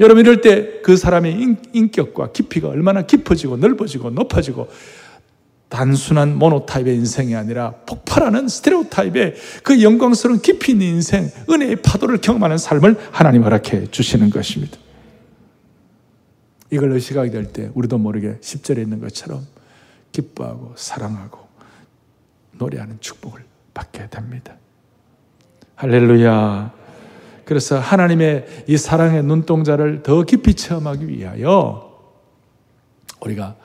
여러분 0.00 0.24
이럴 0.24 0.40
때 0.40 0.78
그 0.88 0.96
사람의 0.96 1.56
인격과 1.74 2.32
깊이가 2.32 2.68
얼마나 2.68 3.02
깊어지고 3.02 3.58
넓어지고 3.58 4.08
높아지고 4.08 4.68
단순한 5.68 6.38
모노타입의 6.38 6.94
인생이 6.94 7.34
아니라 7.34 7.72
폭발하는 7.84 8.48
스테레오타입의 8.48 9.34
그 9.62 9.82
영광스러운 9.82 10.40
깊이 10.40 10.72
있는 10.72 10.86
인생, 10.86 11.30
은혜의 11.50 11.76
파도를 11.82 12.22
경험하는 12.22 12.56
삶을 12.56 12.96
하나님 13.10 13.44
허락해 13.44 13.88
주시는 13.90 14.30
것입니다. 14.30 14.78
이걸 16.70 16.92
의식하게 16.92 17.30
될 17.30 17.52
때 17.52 17.70
우리도 17.74 17.98
모르게 17.98 18.38
10절에 18.40 18.78
있는 18.78 19.00
것처럼 19.00 19.46
기뻐하고 20.12 20.74
사랑하고 20.76 21.38
노래하는 22.52 22.98
축복을 23.00 23.44
받게 23.74 24.08
됩니다. 24.10 24.54
할렐루야. 25.76 26.72
그래서 27.44 27.78
하나님의 27.78 28.64
이 28.66 28.76
사랑의 28.76 29.22
눈동자를 29.22 30.02
더 30.02 30.22
깊이 30.24 30.54
체험하기 30.54 31.08
위하여 31.08 31.88
우리가 33.20 33.56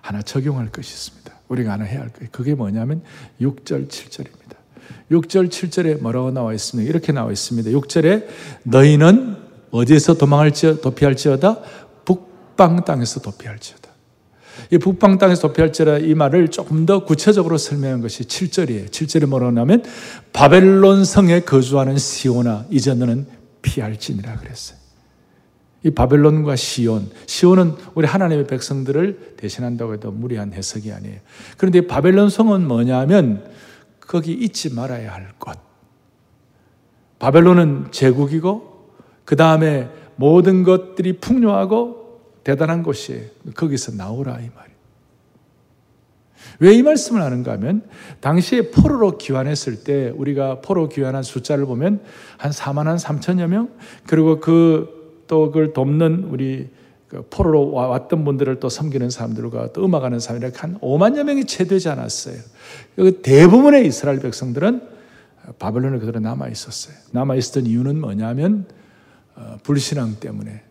하나 0.00 0.22
적용할 0.22 0.68
것이 0.70 0.92
있습니다. 0.92 1.32
우리가 1.48 1.72
하나 1.72 1.84
해야 1.84 2.00
할 2.00 2.08
것. 2.10 2.30
그게 2.30 2.54
뭐냐면 2.54 3.02
6절, 3.40 3.88
7절입니다. 3.88 4.56
6절, 5.10 5.48
7절에 5.48 6.00
뭐라고 6.00 6.30
나와 6.30 6.52
있습니까? 6.54 6.88
이렇게 6.88 7.12
나와 7.12 7.32
있습니다. 7.32 7.70
6절에 7.70 8.26
너희는 8.64 9.36
어디에서 9.70 10.14
도망할지 10.14 10.80
도피할지어다 10.82 11.60
북방 12.52 12.84
땅에서 12.84 13.20
도피할지어다. 13.20 13.90
이 14.70 14.78
북방 14.78 15.18
땅에서 15.18 15.48
도피할지라 15.48 15.98
이 15.98 16.14
말을 16.14 16.48
조금 16.48 16.84
더 16.84 17.04
구체적으로 17.04 17.56
설명한 17.56 18.02
것이 18.02 18.24
7절이에요. 18.24 18.90
7절에 18.90 19.26
뭐라고 19.26 19.58
하면 19.58 19.82
바벨론 20.32 21.04
성에 21.04 21.40
거주하는 21.40 21.96
시온아 21.96 22.66
이제 22.70 22.94
너는 22.94 23.26
피할지니라 23.62 24.36
그랬어요. 24.36 24.78
이 25.84 25.90
바벨론과 25.90 26.54
시온, 26.54 27.10
시온은 27.26 27.74
우리 27.94 28.06
하나님의 28.06 28.46
백성들을 28.46 29.34
대신한다고 29.36 29.94
해도 29.94 30.12
무리한 30.12 30.52
해석이 30.52 30.92
아니에요. 30.92 31.18
그런데 31.56 31.86
바벨론 31.86 32.28
성은 32.28 32.68
뭐냐면 32.68 33.44
거기 33.98 34.32
잊지 34.32 34.74
말아야 34.74 35.12
할 35.12 35.32
것. 35.40 35.58
바벨론은 37.18 37.88
제국이고 37.90 38.90
그 39.24 39.34
다음에 39.34 39.88
모든 40.16 40.62
것들이 40.62 41.14
풍요하고 41.14 42.01
대단한 42.44 42.82
곳이에요. 42.82 43.22
거기서 43.54 43.92
나오라 43.92 44.40
이 44.40 44.50
말이. 44.54 44.72
왜이 46.58 46.82
말씀을 46.82 47.22
하는가 47.22 47.52
하면 47.52 47.82
당시에 48.20 48.70
포로로 48.70 49.18
귀환했을 49.18 49.84
때 49.84 50.12
우리가 50.14 50.60
포로 50.60 50.88
귀환한 50.88 51.22
숫자를 51.22 51.66
보면 51.66 52.02
한 52.36 52.50
4만 52.50 52.84
한 52.84 52.96
3천여 52.96 53.46
명 53.46 53.70
그리고 54.06 54.40
그 54.40 55.02
또 55.32 55.46
그걸 55.46 55.72
돕는 55.72 56.24
우리 56.30 56.68
그 57.08 57.26
포로로 57.30 57.72
왔던 57.72 58.22
분들을 58.22 58.60
또 58.60 58.68
섬기는 58.68 59.08
사람들과 59.08 59.72
또 59.72 59.82
음악하는 59.82 60.20
사람이 60.20 60.44
한 60.54 60.78
5만여 60.78 61.24
명이 61.24 61.46
채 61.46 61.64
되지 61.64 61.88
않았어요. 61.88 62.36
그 62.96 63.22
대부분의 63.22 63.86
이스라엘 63.86 64.20
백성들은 64.20 64.82
바벨론에 65.58 66.00
그대로 66.00 66.20
남아 66.20 66.48
있었어요. 66.48 66.94
남아 67.12 67.36
있었던 67.36 67.64
이유는 67.64 67.98
뭐냐면 67.98 68.66
어, 69.34 69.56
불신앙 69.62 70.16
때문에 70.20 70.62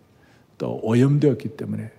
또 0.62 0.80
오염되었기 0.84 1.58
때문에 1.58 1.89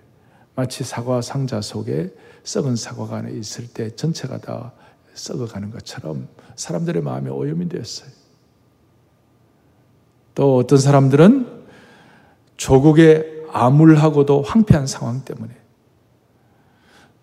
마치 0.55 0.85
사과 0.85 1.19
상자 1.19 1.59
속에 1.59 2.15
썩은 2.45 2.77
사과가 2.77 3.17
안에 3.17 3.33
있을 3.33 3.67
때 3.67 3.93
전체가 3.93 4.37
다 4.37 4.71
썩어가는 5.13 5.69
것처럼 5.71 6.29
사람들의 6.55 7.01
마음이 7.01 7.29
오염이 7.29 7.67
되었어요. 7.67 8.09
또 10.33 10.55
어떤 10.55 10.79
사람들은 10.79 11.65
조국의 12.55 13.47
암울하고도 13.51 14.43
황폐한 14.43 14.87
상황 14.87 15.25
때문에 15.25 15.53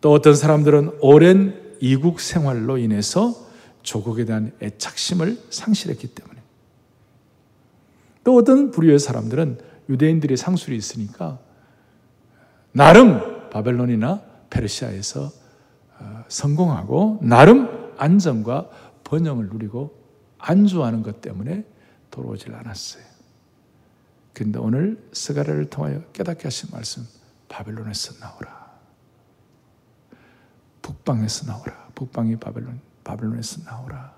또 0.03 0.12
어떤 0.12 0.35
사람들은 0.35 0.98
오랜 1.00 1.59
이국 1.81 2.20
생활로 2.20 2.76
인해서 2.76 3.35
조국에 3.83 4.26
대한 4.26 4.53
애착심을 4.61 5.40
상실했기 5.48 6.09
때문에 6.09 6.38
또 8.24 8.37
어떤 8.37 8.70
부류의 8.70 8.98
사람들은 8.98 9.69
유대인들이 9.90 10.37
상술이 10.37 10.76
있으니까 10.76 11.38
나름 12.72 13.50
바벨론이나 13.50 14.22
페르시아에서 14.48 15.31
어, 15.98 16.24
성공하고 16.29 17.18
나름 17.22 17.92
안정과 17.98 18.70
번영을 19.05 19.48
누리고 19.48 19.98
안주하는 20.38 21.03
것 21.03 21.20
때문에 21.20 21.64
돌아오질 22.11 22.55
않았어요. 22.55 23.03
근데 24.33 24.59
오늘 24.59 25.03
스가랴를 25.12 25.68
통하여 25.68 26.03
깨닫게 26.12 26.44
하신 26.44 26.70
말씀 26.72 27.07
바벨론에서 27.48 28.14
나오라. 28.20 28.70
북방에서 30.81 31.46
나오라. 31.46 31.88
북방이 31.94 32.37
바벨론, 32.37 32.81
바벨론에서 33.05 33.62
나오라. 33.64 34.14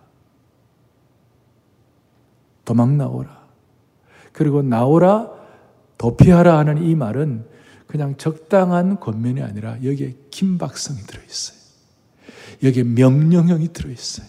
도망 2.64 2.96
나오라. 2.96 3.42
그리고 4.32 4.62
나오라, 4.62 5.41
도피하라 6.02 6.58
하는 6.58 6.82
이 6.82 6.96
말은 6.96 7.44
그냥 7.86 8.16
적당한 8.16 8.98
권면이 8.98 9.40
아니라 9.40 9.76
여기에 9.84 10.14
긴박성이 10.32 10.98
들어있어요. 11.02 11.58
여기에 12.64 12.82
명령형이 12.82 13.72
들어있어요. 13.72 14.26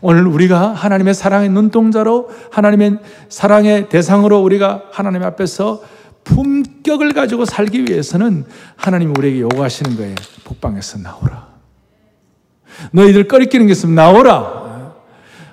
오늘 0.00 0.28
우리가 0.28 0.72
하나님의 0.72 1.14
사랑의 1.14 1.48
눈동자로 1.48 2.30
하나님의 2.52 2.98
사랑의 3.28 3.88
대상으로 3.88 4.42
우리가 4.42 4.84
하나님 4.92 5.24
앞에서 5.24 5.82
품격을 6.22 7.14
가지고 7.14 7.44
살기 7.44 7.86
위해서는 7.88 8.44
하나님이 8.76 9.12
우리에게 9.18 9.40
요구하시는 9.40 9.96
거예요. 9.96 10.14
북방에서 10.44 10.98
나오라. 10.98 11.48
너희들 12.92 13.26
꺼리끼는 13.26 13.66
게 13.66 13.72
있으면 13.72 13.96
나오라. 13.96 14.94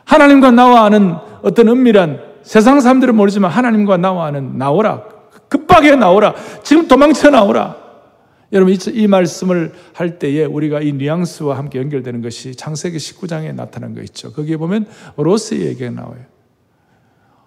하나님과 0.05 0.51
나와 0.51 0.83
하는 0.83 1.15
어떤 1.41 1.69
은밀한 1.69 2.30
세상 2.43 2.79
사람들은 2.79 3.15
모르지만 3.15 3.51
하나님과 3.51 3.97
나와 3.97 4.25
하는 4.27 4.57
나오라. 4.57 5.03
급하게 5.47 5.95
나오라. 5.95 6.33
지금 6.63 6.87
도망쳐 6.87 7.29
나오라. 7.29 7.75
여러분, 8.53 8.73
이, 8.73 8.77
이, 8.87 9.07
말씀을 9.07 9.73
할 9.93 10.19
때에 10.19 10.43
우리가 10.43 10.81
이 10.81 10.91
뉘앙스와 10.93 11.57
함께 11.57 11.79
연결되는 11.79 12.21
것이 12.21 12.55
창세기 12.55 12.97
19장에 12.97 13.55
나타난 13.55 13.95
거 13.95 14.01
있죠. 14.01 14.33
거기에 14.33 14.57
보면 14.57 14.87
로스의 15.15 15.67
얘기가 15.67 15.89
나와요. 15.91 16.19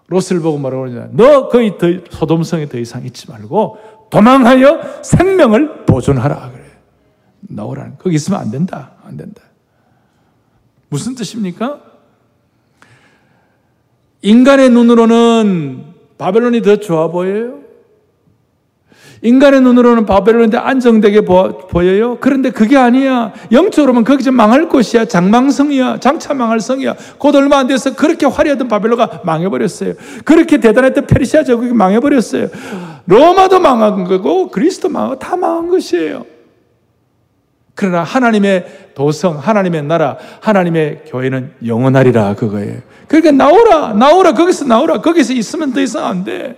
로스를 0.07 0.41
보고 0.41 0.59
뭐라고 0.59 0.85
그러냐. 0.85 1.09
너 1.13 1.49
거의 1.49 1.77
더, 1.79 1.87
소돔성에 2.11 2.69
더 2.69 2.79
이상 2.79 3.05
있지 3.05 3.31
말고 3.31 3.79
도망하여 4.11 5.03
생명을 5.03 5.87
보존하라. 5.87 6.51
그래. 6.53 6.65
나오라는. 7.41 7.97
거기 7.99 8.17
있으면 8.17 8.41
안 8.41 8.51
된다. 8.51 8.93
안 9.05 9.17
된다. 9.17 9.43
무슨 10.89 11.15
뜻입니까? 11.15 11.81
인간의 14.25 14.71
눈으로는 14.71 15.85
바벨론이 16.17 16.63
더 16.63 16.77
좋아 16.77 17.09
보여요. 17.09 17.59
인간의 19.21 19.61
눈으로는 19.61 20.07
바벨론인데 20.07 20.57
안정되게 20.57 21.23
보여요. 21.23 22.17
그런데 22.21 22.51
그게 22.51 22.79
아니야. 22.79 23.33
영적으로 23.53 23.93
는 23.93 24.05
거기 24.05 24.23
좀 24.25 24.35
망할 24.35 24.69
곳이야. 24.69 25.05
장망성이야. 25.05 26.01
장차 26.01 26.33
망할 26.33 26.61
성이야. 26.61 26.95
곧 27.19 27.35
얼마 27.35 27.59
안 27.59 27.67
돼서 27.67 27.95
그렇게 27.95 28.25
화려하던 28.25 28.69
바벨론가 28.69 29.21
망해버렸어요. 29.25 29.93
그렇게 30.25 30.59
대단했던 30.59 31.07
페르시아 31.07 31.45
제국이 31.45 31.75
망해버렸어요. 31.75 32.49
로마도 33.07 33.61
망한 33.61 34.05
거고 34.05 34.49
그리스도 34.49 34.89
망하고 34.89 35.19
다 35.19 35.37
망한 35.37 35.69
것이에요. 35.69 36.25
그러나 37.75 38.03
하나님의 38.03 38.93
도성, 38.95 39.39
하나님의 39.39 39.83
나라, 39.83 40.17
하나님의 40.41 41.03
교회는 41.09 41.53
영원하리라 41.67 42.35
그거예요. 42.35 42.79
그러니까 43.09 43.33
나오라, 43.33 43.93
나오라, 43.95 44.33
거기서 44.33 44.65
나오라. 44.67 45.01
거기서 45.01 45.33
있으면 45.33 45.73
더 45.73 45.81
이상 45.81 46.07
안 46.07 46.25
돼. 46.25 46.57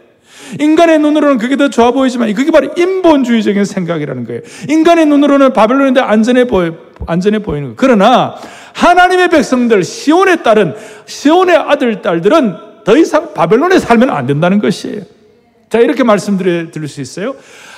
인간의 0.61 0.99
눈으로는 1.01 1.39
그게 1.39 1.57
더 1.57 1.69
좋아 1.69 1.91
보이지만 1.91 2.33
그게 2.35 2.51
바로 2.51 2.69
인본주의적인 2.77 3.65
생각이라는 3.65 4.25
거예요. 4.27 4.43
인간의 4.69 5.07
눈으로는 5.07 5.53
바벨론인데 5.53 6.01
안전해 6.01 6.47
보여, 6.47 6.75
안전해 7.07 7.41
보이는 7.41 7.69
거예요. 7.69 7.77
그러나 7.77 8.37
하나님의 8.75 9.29
백성들, 9.29 9.83
시온의 9.83 10.43
딸은, 10.43 10.75
시온의 11.07 11.57
아들, 11.57 12.03
딸들은 12.03 12.57
더 12.85 12.97
이상 12.97 13.35
바벨론에 13.35 13.79
살면 13.79 14.11
안 14.11 14.27
된다는 14.27 14.61
것이에요. 14.61 15.03
자, 15.69 15.81
이렇게 15.81 16.05
말씀드릴 16.05 16.87
수 16.87 17.01
있어요. 17.01 17.35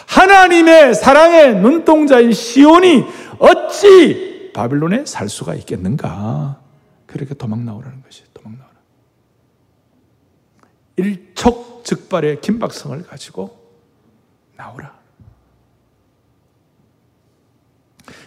하나님의 0.09 0.95
사랑의 0.95 1.57
눈동자인 1.57 2.33
시온이 2.33 3.05
어찌 3.39 4.51
바벨론에 4.55 5.05
살 5.05 5.29
수가 5.29 5.55
있겠는가? 5.55 6.61
그렇게 7.07 7.35
도망 7.35 7.67
나오라는 7.67 8.03
것이 8.03 8.25
도망 8.33 8.59
나오라. 8.59 8.73
일촉 10.97 11.85
즉발의 11.85 12.41
긴박성을 12.41 13.03
가지고 13.03 13.59
나오라. 14.57 14.97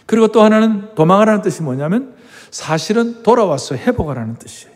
그리고 0.06 0.28
또 0.28 0.42
하나는 0.42 0.94
도망하라는 0.94 1.42
뜻이 1.42 1.62
뭐냐면 1.62 2.16
사실은 2.52 3.22
돌아와서 3.24 3.74
회복하라는 3.74 4.36
뜻이에요. 4.36 4.72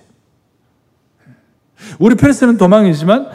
우리 2.00 2.16
편에서는 2.16 2.56
도망이지만 2.56 3.30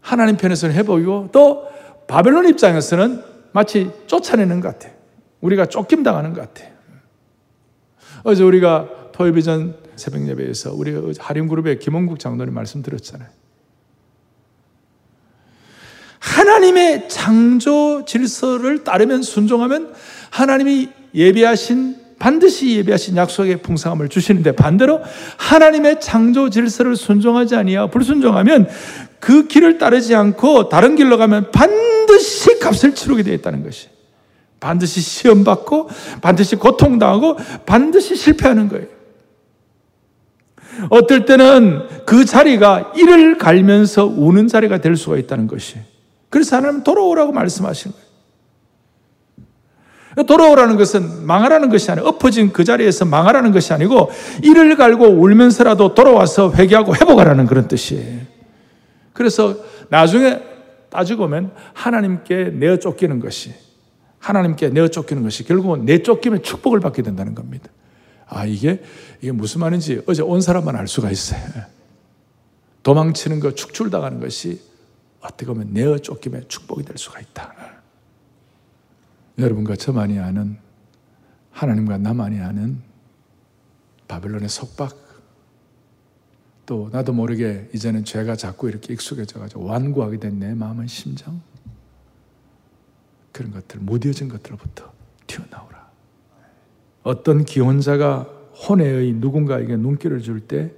하나님 0.00 0.36
편에서는 0.36 0.74
회복이고 0.76 1.30
또 1.32 1.76
바벨론 2.06 2.48
입장에서는 2.48 3.22
마치 3.52 3.90
쫓아내는 4.06 4.60
것 4.60 4.68
같아요. 4.72 4.94
우리가 5.40 5.66
쫓김 5.66 6.02
당하는 6.02 6.32
것 6.32 6.40
같아요. 6.42 6.74
어제 8.22 8.42
우리가 8.42 9.10
토요비전 9.12 9.76
새벽 9.96 10.26
예배에서 10.28 10.74
우리 10.74 10.94
하림그룹의 11.18 11.78
김원국 11.78 12.18
장로님 12.18 12.52
말씀 12.52 12.82
들었잖아요. 12.82 13.28
하나님의 16.18 17.08
창조 17.08 18.04
질서를 18.04 18.84
따르면 18.84 19.22
순종하면 19.22 19.94
하나님이 20.30 20.90
예비하신 21.14 22.05
반드시 22.18 22.76
예비하신 22.76 23.16
약속의 23.16 23.58
풍성함을 23.58 24.08
주시는데 24.08 24.52
반대로 24.52 25.00
하나님의 25.36 26.00
창조 26.00 26.48
질서를 26.50 26.96
순종하지 26.96 27.56
아니하 27.56 27.88
불순종하면 27.88 28.68
그 29.20 29.46
길을 29.46 29.78
따르지 29.78 30.14
않고 30.14 30.68
다른 30.68 30.96
길로 30.96 31.18
가면 31.18 31.50
반드시 31.50 32.58
값을 32.58 32.94
치르게 32.94 33.22
되어 33.22 33.34
있다는 33.34 33.62
것이 33.62 33.88
반드시 34.60 35.00
시험 35.00 35.44
받고 35.44 35.90
반드시 36.22 36.56
고통 36.56 36.98
당하고 36.98 37.36
반드시 37.66 38.16
실패하는 38.16 38.68
거예요. 38.68 38.86
어떨 40.90 41.24
때는 41.24 42.04
그 42.04 42.24
자리가 42.24 42.92
이를 42.96 43.38
갈면서 43.38 44.06
우는 44.06 44.48
자리가 44.48 44.80
될 44.80 44.96
수가 44.96 45.16
있다는 45.16 45.46
것이 45.46 45.76
그래서 46.28 46.56
하나님 46.56 46.82
돌아오라고 46.82 47.32
말씀하시는 47.32 47.94
거예요. 47.94 48.05
돌아오라는 50.24 50.76
것은 50.76 51.26
망하라는 51.26 51.68
것이 51.68 51.90
아니고 51.90 52.08
엎어진 52.08 52.52
그 52.52 52.64
자리에서 52.64 53.04
망하라는 53.04 53.52
것이 53.52 53.72
아니고 53.72 54.10
이를 54.42 54.76
갈고 54.76 55.06
울면서라도 55.06 55.94
돌아와서 55.94 56.52
회개하고 56.52 56.96
회복하라는 56.96 57.46
그런 57.46 57.68
뜻이에요. 57.68 58.20
그래서 59.12 59.56
나중에 59.88 60.40
따지고 60.88 61.24
보면 61.24 61.52
하나님께 61.74 62.52
내어 62.54 62.78
쫓기는 62.78 63.20
것이 63.20 63.52
하나님께 64.18 64.70
내어 64.70 64.88
쫓기는 64.88 65.22
것이 65.22 65.44
결국은 65.44 65.84
내 65.84 66.02
쫓기면 66.02 66.42
축복을 66.42 66.80
받게 66.80 67.02
된다는 67.02 67.34
겁니다. 67.34 67.68
아 68.26 68.44
이게 68.44 68.82
이게 69.20 69.32
무슨 69.32 69.60
말인지 69.60 70.02
어제 70.06 70.22
온 70.22 70.40
사람만 70.40 70.74
알 70.76 70.88
수가 70.88 71.10
있어요. 71.10 71.40
도망치는 72.82 73.40
것, 73.40 73.56
축출당하는 73.56 74.20
것이 74.20 74.60
어떻게 75.20 75.46
보면 75.46 75.68
내어 75.72 75.98
쫓김의 75.98 76.44
축복이 76.48 76.84
될 76.84 76.96
수가 76.96 77.20
있다. 77.20 77.75
여러분과 79.38 79.76
저만이 79.76 80.18
아는 80.18 80.56
하나님과 81.50 81.98
나만이 81.98 82.40
아는 82.40 82.80
바벨론의 84.08 84.48
속박, 84.48 84.96
또 86.64 86.88
나도 86.92 87.12
모르게 87.12 87.68
이제는 87.74 88.04
죄가 88.04 88.36
자꾸 88.36 88.68
이렇게 88.68 88.92
익숙해져가지고 88.92 89.64
완고하게 89.64 90.18
된 90.18 90.38
내 90.38 90.54
마음의 90.54 90.88
심정, 90.88 91.40
그런 93.32 93.52
것들, 93.52 93.80
무뎌진 93.80 94.28
것들로부터 94.28 94.92
튀어나오라. 95.26 95.90
어떤 97.02 97.44
기혼자가 97.44 98.22
혼외의 98.68 99.12
누군가에게 99.14 99.76
눈길을 99.76 100.22
줄 100.22 100.40
때 100.46 100.72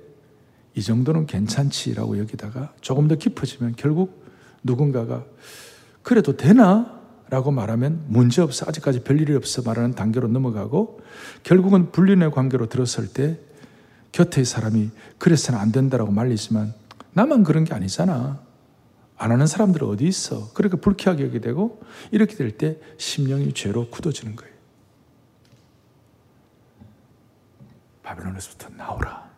이 0.74 0.82
정도는 0.82 1.26
괜찮지라고 1.26 2.18
여기다가 2.18 2.72
조금 2.80 3.08
더 3.08 3.16
깊어지면 3.16 3.74
결국 3.76 4.22
누군가가 4.62 5.24
그래도 6.04 6.36
되나? 6.36 6.97
라고 7.30 7.50
말하면 7.50 8.04
문제없어. 8.08 8.66
아직까지 8.68 9.04
별일이 9.04 9.34
없어. 9.34 9.62
말하는 9.62 9.94
단계로 9.94 10.28
넘어가고 10.28 11.00
결국은 11.42 11.92
불륜의 11.92 12.30
관계로 12.30 12.68
들었을 12.68 13.08
때 13.12 13.38
곁의 14.12 14.44
사람이 14.44 14.90
그래서는 15.18 15.60
안 15.60 15.70
된다라고 15.70 16.10
말리지만 16.10 16.72
나만 17.12 17.44
그런 17.44 17.64
게 17.64 17.74
아니잖아. 17.74 18.40
안 19.18 19.32
하는 19.32 19.46
사람들 19.46 19.84
어디 19.84 20.06
있어? 20.06 20.52
그러니까 20.54 20.78
불쾌하게 20.80 21.24
여게 21.24 21.40
되고 21.40 21.82
이렇게 22.12 22.34
될 22.34 22.56
때 22.56 22.78
심령이 22.96 23.52
죄로 23.52 23.90
굳어지는 23.90 24.36
거예요. 24.36 24.54
바벨론에서부터 28.02 28.70
나오라. 28.70 29.28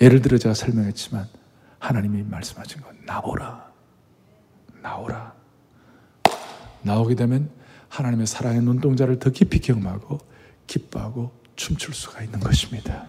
예를 0.00 0.20
들어 0.20 0.36
제가 0.38 0.54
설명했지만 0.54 1.26
하나님이 1.78 2.24
말씀하신 2.24 2.82
건 2.82 2.98
나오라. 3.06 3.70
나오라. 4.82 5.39
나오게 6.82 7.14
되면 7.14 7.50
하나님의 7.88 8.26
사랑의 8.26 8.62
눈동자를 8.62 9.18
더 9.18 9.30
깊이 9.30 9.60
경험하고 9.60 10.18
기뻐하고 10.66 11.32
춤출 11.56 11.94
수가 11.94 12.22
있는 12.22 12.40
것입니다. 12.40 13.08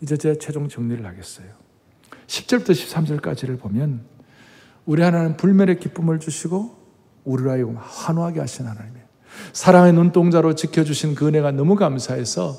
이제 0.00 0.16
제 0.16 0.38
최종 0.38 0.68
정리를 0.68 1.04
하겠어요. 1.04 1.46
10절부터 2.26 2.70
13절까지를 2.70 3.58
보면 3.58 4.04
우리 4.84 5.02
하나님 5.02 5.36
불멸의 5.36 5.80
기쁨을 5.80 6.20
주시고 6.20 6.76
우리로 7.24 7.50
하여금 7.50 7.76
환호하게 7.76 8.40
하신 8.40 8.66
하나님이에요. 8.66 9.06
사랑의 9.52 9.92
눈동자로 9.92 10.54
지켜주신 10.54 11.14
그 11.14 11.26
은혜가 11.26 11.52
너무 11.52 11.74
감사해서 11.74 12.56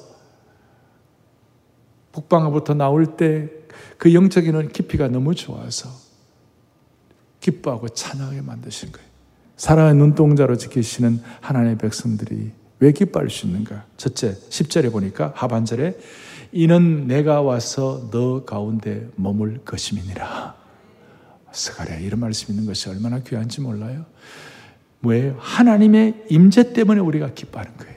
북방으로부터 2.12 2.73
나올 2.73 3.17
때 3.17 3.60
그 3.99 4.13
영적인 4.13 4.69
깊이가 4.69 5.10
너무 5.10 5.36
좋아서 5.36 5.89
기뻐하고 7.39 7.89
찬양하게 7.89 8.41
만드신 8.41 8.91
거예요. 8.91 9.08
사랑의 9.58 9.95
눈동자로 9.95 10.58
지키시는 10.58 11.21
하나님의 11.41 11.78
백성들이 11.78 12.52
왜 12.80 12.91
기뻐할 12.91 13.30
수 13.30 13.45
있는가? 13.45 13.86
첫째, 13.97 14.34
10절에 14.34 14.91
보니까 14.91 15.34
하반절에 15.36 15.97
이는 16.52 17.08
내가 17.08 17.41
와서 17.41 18.10
너 18.12 18.45
가운데 18.45 19.08
머물 19.15 19.60
것임이니라. 19.65 20.56
스가랴 21.52 21.97
이런 21.97 22.19
말씀 22.19 22.52
있는 22.52 22.65
것이 22.65 22.89
얼마나 22.89 23.19
귀한지 23.19 23.62
몰라요? 23.62 24.06
왜 25.02 25.34
하나님의 25.38 26.25
임재 26.30 26.73
때문에 26.73 26.99
우리가 27.02 27.34
기뻐하는 27.34 27.75
거예요. 27.78 27.95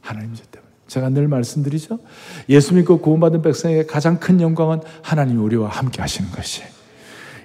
하나님 0.00 0.30
임재 0.30 0.44
때문에. 0.50 0.70
제가 0.86 1.08
늘 1.10 1.28
말씀드리죠. 1.28 2.00
예수 2.48 2.74
믿고 2.74 3.00
구원받은 3.00 3.42
백성에게 3.42 3.86
가장 3.86 4.18
큰 4.18 4.40
영광은 4.40 4.80
하나님이 5.02 5.38
우리와 5.38 5.68
함께 5.68 6.00
하시는 6.00 6.30
것이에요. 6.30 6.79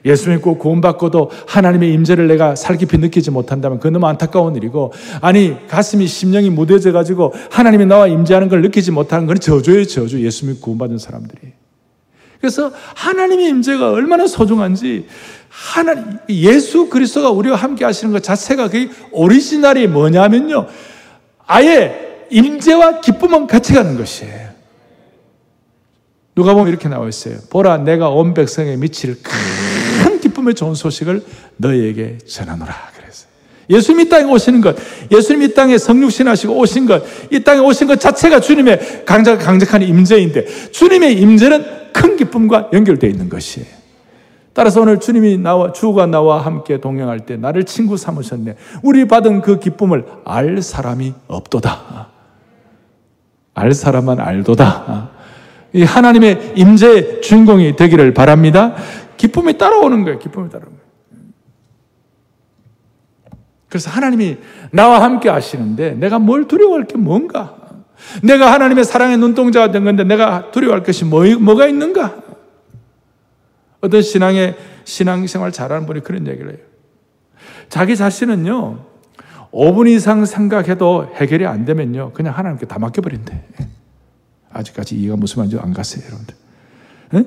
예수 0.05 0.29
믿고 0.29 0.57
구원받고도 0.57 1.31
하나님의 1.47 1.91
임재를 1.93 2.27
내가 2.27 2.55
살깊이 2.55 2.97
느끼지 2.97 3.31
못한다면 3.31 3.79
그건 3.79 3.93
너무 3.93 4.07
안타까운 4.07 4.55
일이고 4.55 4.93
아니 5.19 5.67
가슴이 5.67 6.05
심령이 6.05 6.51
무뎌져 6.51 6.91
가지고 6.91 7.33
하나님이 7.49 7.85
나와 7.87 8.07
임재하는 8.07 8.47
걸 8.47 8.61
느끼지 8.61 8.91
못하는 8.91 9.25
건 9.25 9.39
저주예요 9.39 9.85
저주. 9.85 10.23
예수 10.23 10.45
믿고 10.45 10.61
구원받은 10.61 10.99
사람들이. 10.99 11.53
그래서 12.39 12.71
하나님의 12.95 13.47
임재가 13.49 13.91
얼마나 13.91 14.27
소중한지 14.27 15.07
하나 15.49 15.95
예수 16.29 16.89
그리스도가 16.89 17.31
우리와 17.31 17.55
함께 17.55 17.85
하시는 17.85 18.13
것 18.13 18.21
자체가 18.21 18.69
그 18.69 18.89
오리지널이 19.11 19.87
뭐냐면요. 19.87 20.67
아예 21.47 22.25
임재와 22.29 23.01
기쁨은 23.01 23.47
같이 23.47 23.73
가는 23.73 23.97
것이에요. 23.97 24.49
누가 26.35 26.53
보면 26.53 26.67
이렇게 26.67 26.89
나와 26.89 27.07
있어요. 27.07 27.37
보라 27.49 27.77
내가 27.77 28.09
온 28.09 28.33
백성의 28.33 28.77
미치를 28.77 29.17
기쁨의 30.45 30.53
좋은 30.53 30.75
소식을 30.75 31.23
너희에게 31.57 32.19
전하노라. 32.19 32.73
그래서 32.95 33.25
예수님 33.69 34.05
이 34.05 34.09
땅에 34.09 34.31
오시는 34.31 34.61
것, 34.61 34.75
예수님 35.11 35.41
이 35.41 35.53
땅에 35.53 35.77
성육신 35.77 36.27
하시고 36.27 36.57
오신 36.57 36.85
것, 36.85 37.03
이 37.31 37.43
땅에 37.43 37.59
오신 37.59 37.87
것 37.87 37.99
자체가 37.99 38.39
주님의 38.39 39.03
강작, 39.05 39.37
강력한 39.39 39.81
임재인데 39.81 40.45
주님의 40.71 41.19
임재는 41.19 41.91
큰 41.91 42.15
기쁨과 42.15 42.69
연결되어 42.71 43.09
있는 43.09 43.27
것이에요. 43.27 43.67
따라서 44.53 44.81
오늘 44.81 44.99
주님이 44.99 45.37
나와 45.37 45.73
주가 45.73 46.05
나와 46.05 46.45
함께 46.45 46.79
동행할 46.79 47.25
때 47.25 47.35
나를 47.35 47.65
친구 47.65 47.97
삼으셨네. 47.97 48.55
우리 48.83 49.05
받은 49.05 49.41
그 49.41 49.59
기쁨을 49.59 50.05
알 50.23 50.61
사람이 50.61 51.13
없도다. 51.27 52.07
알 53.53 53.73
사람만 53.73 54.19
알도다. 54.19 55.09
이 55.73 55.83
하나님의 55.83 56.53
임재 56.55 57.19
주인공이 57.19 57.75
되기를 57.75 58.13
바랍니다. 58.13 58.75
기쁨이 59.17 59.57
따라오는 59.57 60.03
거예요. 60.03 60.19
기쁨이 60.19 60.49
따라오는 60.49 60.77
거예요. 60.77 60.85
그래서 63.69 63.89
하나님이 63.89 64.37
나와 64.71 65.01
함께 65.01 65.29
하시는데 65.29 65.95
내가 65.95 66.19
뭘 66.19 66.47
두려워할 66.47 66.85
게 66.85 66.97
뭔가? 66.97 67.57
내가 68.23 68.51
하나님의 68.53 68.85
사랑의 68.85 69.17
눈동자가 69.17 69.71
된 69.71 69.83
건데 69.83 70.03
내가 70.03 70.51
두려워할 70.51 70.83
것이 70.83 71.05
뭐, 71.05 71.25
뭐가 71.39 71.67
있는가? 71.67 72.15
어떤 73.81 74.01
신앙의 74.01 74.57
신앙생활 74.83 75.51
잘하는 75.51 75.85
분이 75.85 76.01
그런 76.01 76.27
얘기를 76.27 76.51
해요. 76.51 76.59
자기 77.69 77.95
자신은요, 77.95 78.79
5분 79.51 79.89
이상 79.89 80.25
생각해도 80.25 81.11
해결이 81.15 81.45
안 81.45 81.65
되면요, 81.65 82.11
그냥 82.13 82.37
하나님께 82.37 82.65
다 82.65 82.79
맡겨버린대. 82.79 83.43
아직까지 84.51 84.95
이해가 84.95 85.17
무슨 85.17 85.41
말인지 85.41 85.57
안 85.59 85.73
갔어요, 85.73 86.05
여러분들. 86.05 86.35
네? 87.11 87.25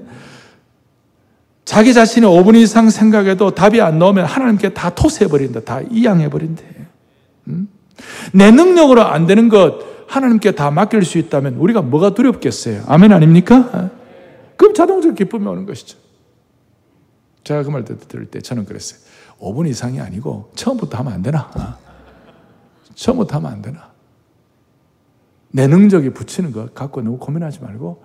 자기 1.79 1.95
자신이 1.95 2.27
5분 2.27 2.57
이상 2.57 2.91
생각해도 2.91 3.53
답이 3.53 3.81
안 3.81 4.01
나오면 4.01 4.25
하나님께 4.25 4.75
다 4.75 4.91
토스해버린다. 4.91 5.61
다 5.61 5.81
이양해버린대. 5.81 6.65
음? 7.47 7.69
내 8.33 8.51
능력으로 8.51 9.03
안 9.03 9.29
되는 9.29 9.49
것 9.49 9.79
하나님께 10.09 10.57
다 10.57 10.73
맡길 10.73 11.05
수 11.05 11.19
있다면 11.19 11.55
우리가 11.55 11.83
뭐가 11.83 12.15
두렵겠어요? 12.15 12.83
아멘 12.89 13.13
아닙니까? 13.13 13.93
그럼 14.57 14.75
자동적으로 14.75 15.15
기쁨이 15.15 15.47
오는 15.47 15.67
것이죠. 15.67 15.99
제가 17.45 17.63
그 17.63 17.71
말 17.71 17.85
들을 17.85 18.27
때 18.27 18.41
저는 18.41 18.65
그랬어요. 18.65 18.99
5분 19.39 19.69
이상이 19.69 20.01
아니고 20.01 20.51
처음부터 20.57 20.99
하면 20.99 21.13
안 21.13 21.23
되나? 21.23 21.79
처음부터 22.97 23.37
하면 23.37 23.53
안 23.53 23.63
되나? 23.63 23.93
내 25.53 25.69
능력이 25.69 26.11
붙이는 26.11 26.51
것 26.51 26.75
갖고 26.75 27.03
너무 27.03 27.19
고민하지 27.19 27.61
말고 27.61 28.03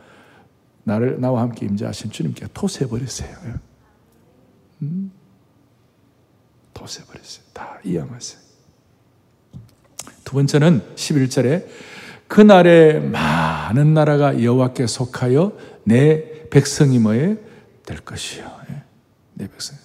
나를 0.83 1.19
나와 1.19 1.41
함께 1.41 1.65
임재하신 1.65 2.11
주님께 2.11 2.47
토스해 2.53 2.89
버렸어요. 2.89 3.29
음? 4.81 5.11
토스해 6.73 7.05
버렸어요. 7.05 7.45
다 7.53 7.79
이양하세요. 7.83 8.41
두 10.23 10.33
번째는 10.33 10.81
11절에 10.95 11.67
그날에 12.27 12.99
많은 12.99 13.93
나라가 13.93 14.41
여호와께 14.41 14.87
속하여 14.87 15.57
내 15.83 16.49
백성이 16.49 16.99
뭐에 16.99 17.37
될 17.85 17.99
것이요. 17.99 18.59
예. 18.69 18.83
내 19.35 19.47
백성. 19.47 19.77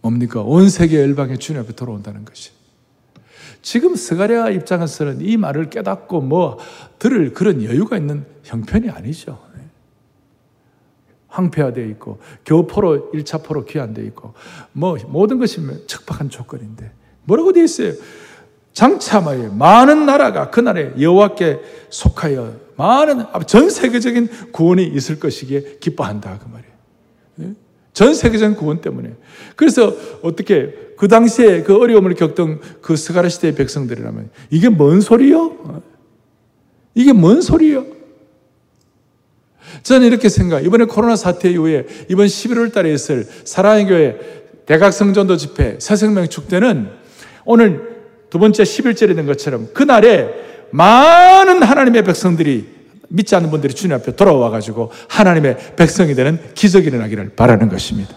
뭡니까? 0.00 0.42
온 0.42 0.68
세계 0.68 1.00
열방의 1.00 1.38
주님 1.38 1.62
앞에 1.62 1.74
돌아온다는 1.74 2.24
것이. 2.24 2.50
지금 3.62 3.94
스가랴 3.94 4.50
입장에서는 4.50 5.20
이 5.20 5.36
말을 5.36 5.70
깨닫고 5.70 6.20
뭐 6.20 6.58
들을 6.98 7.32
그런 7.32 7.62
여유가 7.62 7.96
있는 7.96 8.26
형편이 8.42 8.90
아니죠. 8.90 9.52
황폐화되어 11.32 11.86
있고 11.86 12.18
교포로 12.44 13.10
1차 13.12 13.42
포로 13.42 13.64
귀환되어 13.64 14.04
있고 14.06 14.34
뭐 14.72 14.96
모든 15.08 15.38
것이 15.38 15.60
척박한 15.86 16.28
조건인데 16.30 16.92
뭐라고 17.24 17.52
되어 17.52 17.64
있어요? 17.64 17.92
장차마에 18.74 19.48
많은 19.48 20.06
나라가 20.06 20.50
그날에 20.50 20.92
여호와께 20.98 21.60
속하여 21.90 22.54
많은 22.76 23.24
전 23.46 23.68
세계적인 23.68 24.52
구원이 24.52 24.84
있을 24.84 25.18
것이기에 25.18 25.78
기뻐한다 25.80 26.38
그 26.38 26.48
말이에요. 26.48 26.71
예? 27.92 27.94
전 27.94 28.14
세계적인 28.14 28.56
구원 28.56 28.80
때문에. 28.80 29.14
그래서 29.56 29.94
어떻게 30.22 30.74
그 30.96 31.08
당시에 31.08 31.62
그 31.62 31.76
어려움을 31.76 32.14
겪던 32.14 32.60
그 32.80 32.96
스가라 32.96 33.28
시대의 33.28 33.54
백성들이라면 33.54 34.30
이게 34.50 34.68
뭔 34.68 35.00
소리요? 35.00 35.82
이게 36.94 37.12
뭔 37.12 37.40
소리요? 37.40 37.86
저는 39.82 40.06
이렇게 40.06 40.28
생각. 40.28 40.64
이번에 40.64 40.84
코로나 40.84 41.16
사태 41.16 41.50
이후에 41.50 41.86
이번 42.08 42.26
11월 42.26 42.72
달에 42.72 42.92
있을 42.92 43.26
사랑의 43.44 43.86
교회 43.86 44.18
대각성전도 44.66 45.36
집회, 45.36 45.76
새생명 45.80 46.28
축제는 46.28 46.88
오늘 47.44 47.92
두 48.30 48.38
번째 48.38 48.62
11절에 48.62 49.16
된 49.16 49.26
것처럼 49.26 49.68
그날에 49.74 50.32
많은 50.70 51.62
하나님의 51.62 52.04
백성들이 52.04 52.81
믿지 53.12 53.36
않는 53.36 53.50
분들이 53.50 53.74
주님 53.74 53.94
앞에 53.96 54.16
돌아와 54.16 54.50
가지고 54.50 54.90
하나님의 55.08 55.74
백성이 55.76 56.14
되는 56.14 56.40
기적이 56.54 56.88
일어나기를 56.88 57.30
바라는 57.36 57.68
것입니다. 57.68 58.16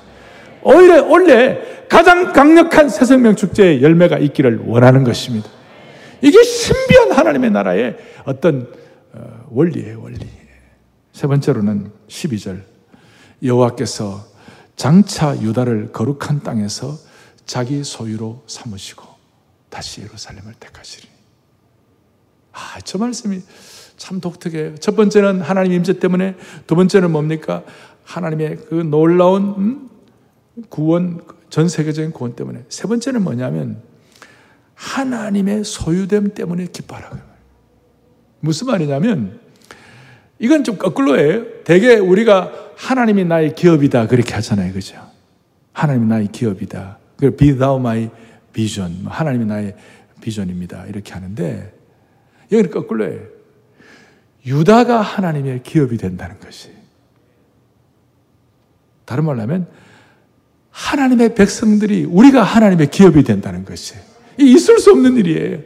오히려 0.63 1.05
원래 1.05 1.59
가장 1.89 2.33
강력한 2.33 2.89
새 2.89 3.05
생명 3.05 3.35
축제의 3.35 3.83
열매가 3.83 4.17
있기를 4.17 4.63
원하는 4.65 5.03
것입니다. 5.03 5.49
이게 6.21 6.41
신비한 6.41 7.11
하나님의 7.11 7.51
나라의 7.51 7.97
어떤 8.23 8.73
어, 9.13 9.45
원리예요, 9.49 10.01
원리. 10.01 10.27
세 11.11 11.27
번째로는 11.27 11.91
12절. 12.07 12.61
여호와께서 13.43 14.25
장차 14.75 15.39
유다를 15.39 15.91
거룩한 15.91 16.41
땅에서 16.41 16.97
자기 17.45 17.83
소유로 17.83 18.43
삼으시고 18.47 19.05
다시 19.69 20.01
예루살렘을 20.01 20.53
택하시리. 20.59 21.07
아, 22.53 22.79
저 22.83 22.97
말씀이 22.97 23.41
참 23.97 24.19
독특해요. 24.19 24.75
첫 24.75 24.95
번째는 24.95 25.41
하나님 25.41 25.73
임재 25.73 25.99
때문에, 25.99 26.35
두 26.67 26.75
번째는 26.75 27.11
뭡니까? 27.11 27.63
하나님의 28.03 28.57
그 28.69 28.75
놀라운 28.75 29.55
음? 29.57 29.89
구원, 30.69 31.21
전 31.49 31.67
세계적인 31.67 32.11
구원 32.11 32.35
때문에. 32.35 32.63
세 32.69 32.87
번째는 32.87 33.23
뭐냐면 33.23 33.81
하나님의 34.75 35.63
소유됨 35.63 36.33
때문에 36.33 36.67
기뻐하라. 36.67 37.11
무슨 38.39 38.67
말이냐면 38.67 39.39
이건 40.39 40.63
좀 40.63 40.77
거꾸로예요. 40.77 41.63
대개 41.63 41.95
우리가 41.95 42.51
하나님이 42.75 43.25
나의 43.25 43.55
기업이다 43.55 44.07
그렇게 44.07 44.33
하잖아요. 44.35 44.73
그죠? 44.73 44.97
하나님이 45.73 46.07
나의 46.07 46.27
기업이다. 46.31 46.99
그 47.17 47.35
be 47.35 47.57
thou 47.57 47.79
my 47.79 48.09
vision. 48.53 49.05
하나님이 49.05 49.45
나의 49.45 49.75
비전입니다. 50.21 50.85
이렇게 50.87 51.13
하는데 51.13 51.73
여기는 52.51 52.71
거꾸로예요. 52.71 53.34
유다가 54.45 55.01
하나님의 55.01 55.63
기업이 55.63 55.97
된다는 55.97 56.39
것이. 56.39 56.69
다른 59.05 59.25
말로 59.25 59.41
하면 59.41 59.67
하나님의 60.71 61.35
백성들이 61.35 62.05
우리가 62.05 62.43
하나님의 62.43 62.87
기업이 62.87 63.23
된다는 63.23 63.63
것이 63.63 63.93
있을 64.37 64.79
수 64.79 64.91
없는 64.91 65.15
일이에요. 65.17 65.59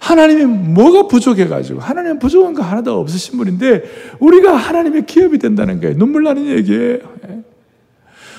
하나님이 0.00 0.44
뭐가 0.44 1.06
부족해가지고 1.06 1.80
하나님 1.80 2.18
부족한 2.18 2.54
거 2.54 2.62
하나도 2.62 3.00
없으신 3.00 3.38
분인데 3.38 3.84
우리가 4.18 4.56
하나님의 4.56 5.06
기업이 5.06 5.38
된다는 5.38 5.80
거예요. 5.80 5.96
눈물 5.96 6.24
나는 6.24 6.46
얘기예요. 6.46 6.98
예. 7.28 7.42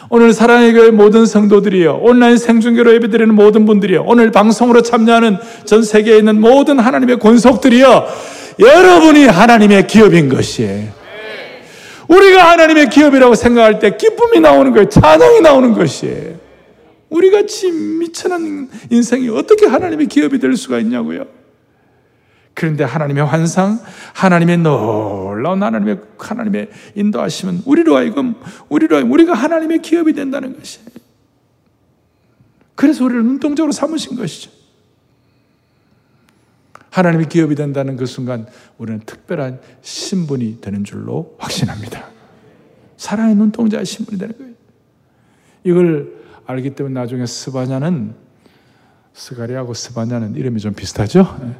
오늘 0.10 0.34
사랑의 0.34 0.74
교회 0.74 0.90
모든 0.92 1.26
성도들이요. 1.26 2.00
온라인 2.02 2.38
생중계로 2.38 2.94
예배드리는 2.96 3.34
모든 3.34 3.66
분들이요. 3.66 4.04
오늘 4.06 4.32
방송으로 4.32 4.82
참여하는 4.82 5.38
전 5.66 5.84
세계에 5.84 6.18
있는 6.18 6.40
모든 6.40 6.80
하나님의 6.80 7.20
권속들이요. 7.20 8.37
여러분이 8.60 9.26
하나님의 9.26 9.88
기업인 9.88 10.30
것이에요. 10.30 10.91
우리가 12.08 12.52
하나님의 12.52 12.89
기업이라고 12.89 13.36
생각할 13.36 13.80
때 13.80 13.98
기쁨이 13.98 14.39
나오는 14.39 14.72
거예요. 14.72 14.89
찬양이 14.89 15.41
나오는 15.41 15.74
것이에요. 15.74 16.38
우리 17.10 17.32
같이 17.32 17.72
미천한 17.72 18.70
인생이 18.89 19.30
어떻게 19.30 19.65
하나님의 19.65 20.08
기업이 20.08 20.39
될 20.39 20.56
수가 20.56 20.80
있냐고요. 20.80 21.26
그런데 22.54 22.84
하나님의 22.84 23.24
환상, 23.24 23.80
하나님의 24.13 24.58
놀라운 24.58 25.62
하나님의 25.62 26.00
하나님의 26.17 26.70
인도하시면 26.96 27.62
우리로 27.65 27.96
하여금 27.96 28.34
우리로 28.67 28.96
하여금 28.96 29.12
우리가 29.12 29.34
하나님의 29.34 29.84
기업이 29.84 30.13
된다는 30.13 30.58
것이에요. 30.58 30.88
그래서 32.74 33.06
우리를 33.06 33.24
눈동적으로 33.24 33.72
삼으신 33.72 34.17
것이죠. 34.17 34.57
하나님의 36.98 37.30
기업이 37.30 37.54
된다는 37.54 37.96
그 37.96 38.08
순간 38.08 38.48
우리는 38.80 39.00
특별한 39.06 39.62
신분이 39.82 40.62
되는 40.62 40.84
줄로 40.84 41.36
확신합니다. 41.38 42.10
사랑의 42.98 43.36
눈동자의 43.36 43.86
신분이 43.86 44.18
되는 44.18 44.36
거예요. 44.36 44.54
이걸 45.64 46.18
알기 46.48 46.74
때문에 46.74 47.00
나중에 47.00 47.28
스바냐는 47.28 48.16
스가리하고 49.14 49.76
스바냐는 49.76 50.36
이름이 50.36 50.60
좀 50.60 50.74
비슷하죠? 50.74 51.38
예. 51.44 51.56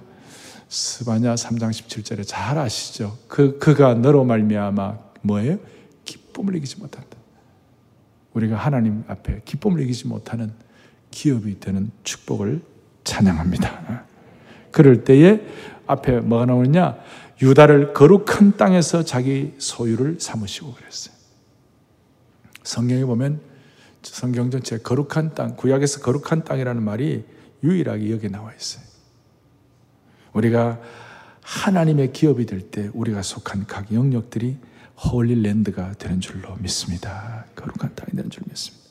스바냐 0.70 1.36
3장 1.36 1.70
17절에 1.70 2.24
잘 2.26 2.58
아시죠? 2.58 3.16
그 3.28 3.60
그가 3.60 3.94
너로 3.94 4.24
말미암아 4.24 4.98
뭐예요? 5.22 5.60
기쁨을 6.04 6.56
이기지 6.56 6.80
못한다. 6.80 7.16
우리가 8.34 8.56
하나님 8.56 9.04
앞에 9.08 9.42
기쁨을 9.46 9.82
이기지 9.82 10.08
못하는 10.08 10.52
기업이 11.12 11.60
되는 11.60 11.92
축복을 12.04 12.62
찬양합니다. 13.04 14.08
예. 14.68 14.72
그럴 14.72 15.04
때에 15.04 15.42
앞에 15.88 16.20
뭐가 16.20 16.46
나오느냐? 16.46 16.98
유다를 17.42 17.94
거룩한 17.94 18.58
땅에서 18.58 19.04
자기 19.04 19.54
소유를 19.58 20.18
삼으시고 20.20 20.74
그랬어요. 20.74 21.16
성경에 22.64 23.06
보면 23.06 23.40
성경 24.02 24.50
전체 24.52 24.78
거룩한 24.78 25.36
땅, 25.36 25.56
구약에서 25.56 26.02
거룩한 26.02 26.44
땅이라는 26.44 26.82
말이 26.84 27.24
유일하게 27.64 28.12
여기 28.12 28.30
나와 28.30 28.54
있어요. 28.54 28.84
우리가 30.34 30.80
하나님의 31.42 32.12
기업이 32.14 32.46
될 32.46 32.70
때 32.72 32.90
우리가 32.94 33.22
속한 33.22 33.66
각 33.68 33.94
영역들이 33.94 34.58
홀리랜드가 34.98 35.94
되는 35.94 36.20
줄로 36.20 36.56
믿습니다. 36.60 37.46
거룩한 37.56 37.96
땅이 37.96 38.16
되는 38.16 38.30
줄 38.30 38.44
믿습니다. 38.50 38.86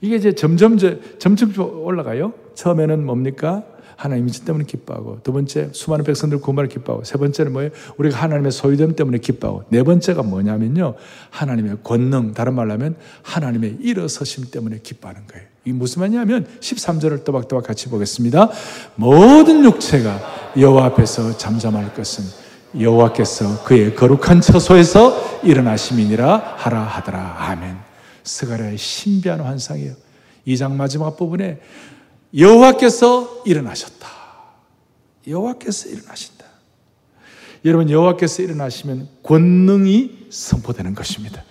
이게 0.00 0.16
이제 0.16 0.34
점점, 0.34 0.78
점점 1.18 1.54
올라가요. 1.58 2.34
처음에는 2.54 3.04
뭡니까? 3.06 3.64
하나님 3.96 4.28
이치 4.28 4.44
때문에 4.44 4.64
기뻐하고 4.64 5.20
두 5.22 5.32
번째 5.32 5.70
수많은 5.72 6.04
백성들 6.04 6.40
구원을 6.40 6.68
기뻐하고 6.68 7.04
세 7.04 7.18
번째는 7.18 7.52
뭐예요? 7.52 7.70
우리가 7.96 8.18
하나님의 8.18 8.52
소유됨 8.52 8.96
때문에 8.96 9.18
기뻐하고 9.18 9.64
네 9.68 9.82
번째가 9.82 10.22
뭐냐면요. 10.22 10.94
하나님의 11.30 11.78
권능 11.82 12.34
다른 12.34 12.54
말로 12.54 12.72
하면 12.72 12.96
하나님의 13.22 13.78
일어서심 13.80 14.50
때문에 14.50 14.80
기뻐하는 14.82 15.22
거예요. 15.26 15.46
이게 15.64 15.72
무슨 15.72 16.00
말이냐면 16.00 16.46
13절을 16.60 17.24
또박또박 17.24 17.66
같이 17.66 17.88
보겠습니다. 17.88 18.50
모든 18.96 19.64
육체가 19.64 20.20
여호와 20.58 20.86
앞에서 20.86 21.36
잠잠할 21.36 21.94
것은 21.94 22.24
여호와께서 22.78 23.64
그의 23.64 23.94
거룩한 23.94 24.40
처소에서 24.40 25.40
일어나심이니라 25.44 26.54
하라 26.56 26.82
하더라. 26.82 27.36
아멘. 27.38 27.76
스가랴의 28.24 28.78
신비한 28.78 29.40
환상이에요. 29.40 29.94
2장 30.46 30.72
마지막 30.72 31.16
부분에 31.16 31.60
여호와께서 32.36 33.42
일어나셨다. 33.44 34.08
여호와께서 35.26 35.88
일어나신다. 35.88 36.44
여러분 37.64 37.88
여호와께서 37.88 38.42
일어나시면 38.42 39.08
권능이 39.22 40.26
선포되는 40.30 40.94
것입니다. 40.94 41.44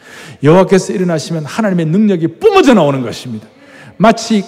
여호와께서 0.43 0.93
일어나시면 0.93 1.45
하나님의 1.45 1.87
능력이 1.87 2.39
뿜어져 2.39 2.73
나오는 2.73 3.01
것입니다. 3.01 3.47
마치 3.97 4.43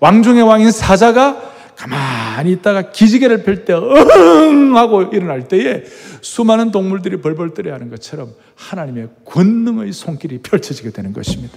왕중의 0.00 0.42
왕인 0.42 0.72
사자가 0.72 1.52
가만히 1.76 2.52
있다가 2.52 2.92
기지개를 2.92 3.42
펼 3.42 3.64
때, 3.64 3.74
응! 3.74 4.76
하고 4.76 5.02
일어날 5.02 5.48
때에 5.48 5.84
수많은 6.20 6.70
동물들이 6.70 7.20
벌벌 7.20 7.54
떨어야 7.54 7.74
하는 7.74 7.90
것처럼 7.90 8.32
하나님의 8.54 9.08
권능의 9.24 9.92
손길이 9.92 10.38
펼쳐지게 10.38 10.90
되는 10.90 11.12
것입니다. 11.12 11.56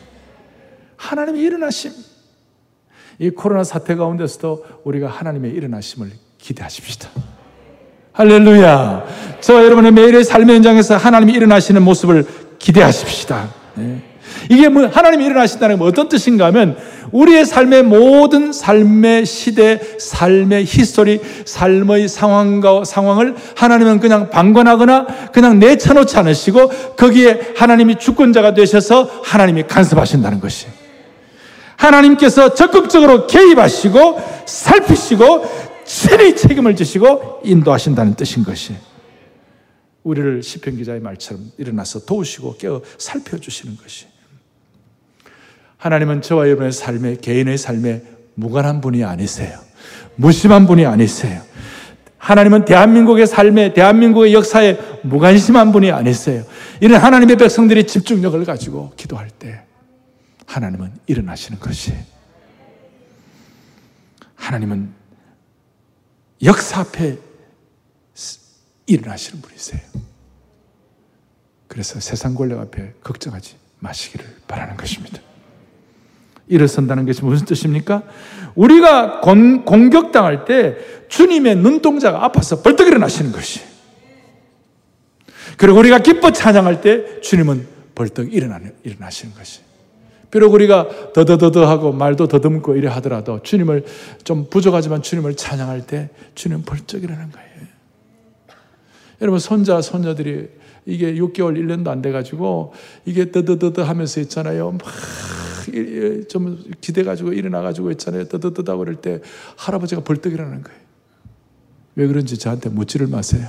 하나님의 0.98 1.42
일어나심. 1.42 1.92
이 3.19 3.30
코로나 3.30 3.63
사태 3.63 3.95
가운데서도 3.95 4.65
우리가 4.84 5.08
하나님의 5.08 5.51
일어나심을 5.51 6.12
기대하십시다. 6.38 7.10
할렐루야. 8.13 9.06
저 9.41 9.63
여러분의 9.63 9.91
매일의 9.91 10.23
삶의 10.23 10.56
현장에서 10.56 10.97
하나님이 10.97 11.34
일어나시는 11.34 11.82
모습을 11.84 12.25
기대하십시다. 12.60 13.49
네. 13.75 14.01
이게 14.49 14.69
뭐 14.69 14.88
하나님이 14.88 15.25
일어나신다는 15.25 15.77
건 15.77 15.88
어떤 15.88 16.10
뜻인가 16.10 16.45
하면 16.47 16.77
우리의 17.12 17.45
삶의 17.45 17.84
모든 17.84 18.51
삶의 18.51 19.25
시대, 19.25 19.80
삶의 19.99 20.65
history, 20.65 21.21
삶의 21.45 22.08
상황과 22.08 22.84
상황을 22.86 23.36
하나님은 23.56 23.99
그냥 23.99 24.30
방관하거나 24.30 25.32
그냥 25.32 25.60
내쳐놓지 25.60 26.17
않으시고 26.17 26.69
거기에 26.97 27.53
하나님이 27.56 27.97
주권자가 27.97 28.53
되셔서 28.53 29.10
하나님이 29.23 29.63
간섭하신다는 29.63 30.39
것이에요. 30.39 30.77
하나님께서 31.78 32.54
적극적으로 32.54 33.28
개입하시고 33.28 34.44
살피시고 34.46 35.46
친히 35.86 36.36
책임을 36.36 36.75
지시고 36.75 37.42
인도하신다는 37.44 38.15
뜻인 38.15 38.44
것이 38.44 38.75
우리를 40.04 40.44
시편 40.44 40.78
기자의 40.78 41.00
말처럼 41.00 41.52
일어나서 41.58 42.06
도우시고 42.06 42.58
깨어 42.58 42.82
살펴 42.98 43.38
주시는 43.38 43.78
것이 43.78 44.06
하나님은 45.78 46.21
저와 46.21 46.48
여러분의 46.48 46.71
삶에 46.71 47.17
개인의 47.17 47.58
삶에 47.58 48.02
무관한 48.34 48.82
분이 48.82 49.04
아니세요. 49.04 49.60
무심한 50.15 50.65
분이 50.65 50.86
아니세요. 50.86 51.42
하나님은 52.17 52.65
대한민국의 52.65 53.28
삶에 53.28 53.73
대한민국의 53.73 54.34
역사에 54.34 54.78
무관심한 55.04 55.71
분이 55.71 55.92
아니세요. 55.92 56.44
이런 56.82 57.00
하나님의 57.00 57.38
백성들이 57.38 57.86
집중력을 57.86 58.44
가지고 58.44 58.92
기도할 58.98 59.30
때 59.30 59.67
하나님은 60.48 60.91
일어나시는 61.06 61.60
것이 61.60 61.93
하나님은 64.35 64.91
역사 66.43 66.81
앞에 66.81 67.19
일어나시는 68.87 69.41
분이세요. 69.41 69.81
그래서 71.67 72.00
세상 72.00 72.33
권력 72.33 72.60
앞에 72.60 72.93
걱정하지 73.04 73.56
마시기를 73.79 74.25
바라는 74.48 74.77
것입니다. 74.77 75.19
일어선다는 76.48 77.06
것이 77.06 77.23
무슨 77.23 77.45
뜻입니까? 77.45 78.04
우리가 78.56 79.19
공, 79.19 79.65
공격당할 79.65 80.45
때 80.45 80.77
주님의 81.10 81.58
눈동자가 81.58 82.23
아파서 82.23 82.62
벌떡 82.62 82.87
일어나시는 82.87 83.33
것이. 83.33 83.62
그리고 85.58 85.79
우리가 85.79 86.00
기뻐 86.00 86.31
찬양할 86.31 86.81
때 86.81 87.19
주님은 87.19 87.67
벌떡 87.95 88.33
일어나는, 88.33 88.75
일어나시는 88.83 89.35
것이. 89.35 89.67
비록 90.32 90.54
우리가 90.54 91.13
더더더더 91.13 91.67
하고 91.67 91.92
말도 91.92 92.28
더듬고 92.28 92.75
이래 92.75 92.88
하더라도 92.90 93.42
주님을 93.42 93.86
좀 94.23 94.48
부족하지만 94.50 95.02
주님을 95.02 95.36
찬양할 95.36 95.88
때 95.88 96.10
주님 96.36 96.63
벌쩍 96.63 97.04
일어나는 97.04 97.32
거예요. 97.32 97.48
여러분 99.21 99.40
손자 99.40 99.82
손녀들이 99.82 100.50
이게 100.86 101.13
6개월 101.13 101.58
1년도 101.58 101.88
안 101.88 102.02
돼가지고 102.02 102.73
이게 103.06 103.32
더더더더 103.32 103.84
하면서 103.84 104.19
있잖아요. 104.21 104.71
막 104.71 105.38
좀 106.30 106.63
기대가지고 106.80 107.34
일어나가지고 107.34 107.92
있잖아요. 107.92 108.28
더더더다고 108.28 108.80
그럴 108.80 108.96
때 108.96 109.21
할아버지가 109.58 110.04
벌떡 110.04 110.34
일어나는 110.34 110.63
거예요. 110.63 110.80
왜 111.96 112.08
그런지 112.08 112.38
저한테 112.38 112.69
묻지를 112.69 113.08
마세요. 113.08 113.48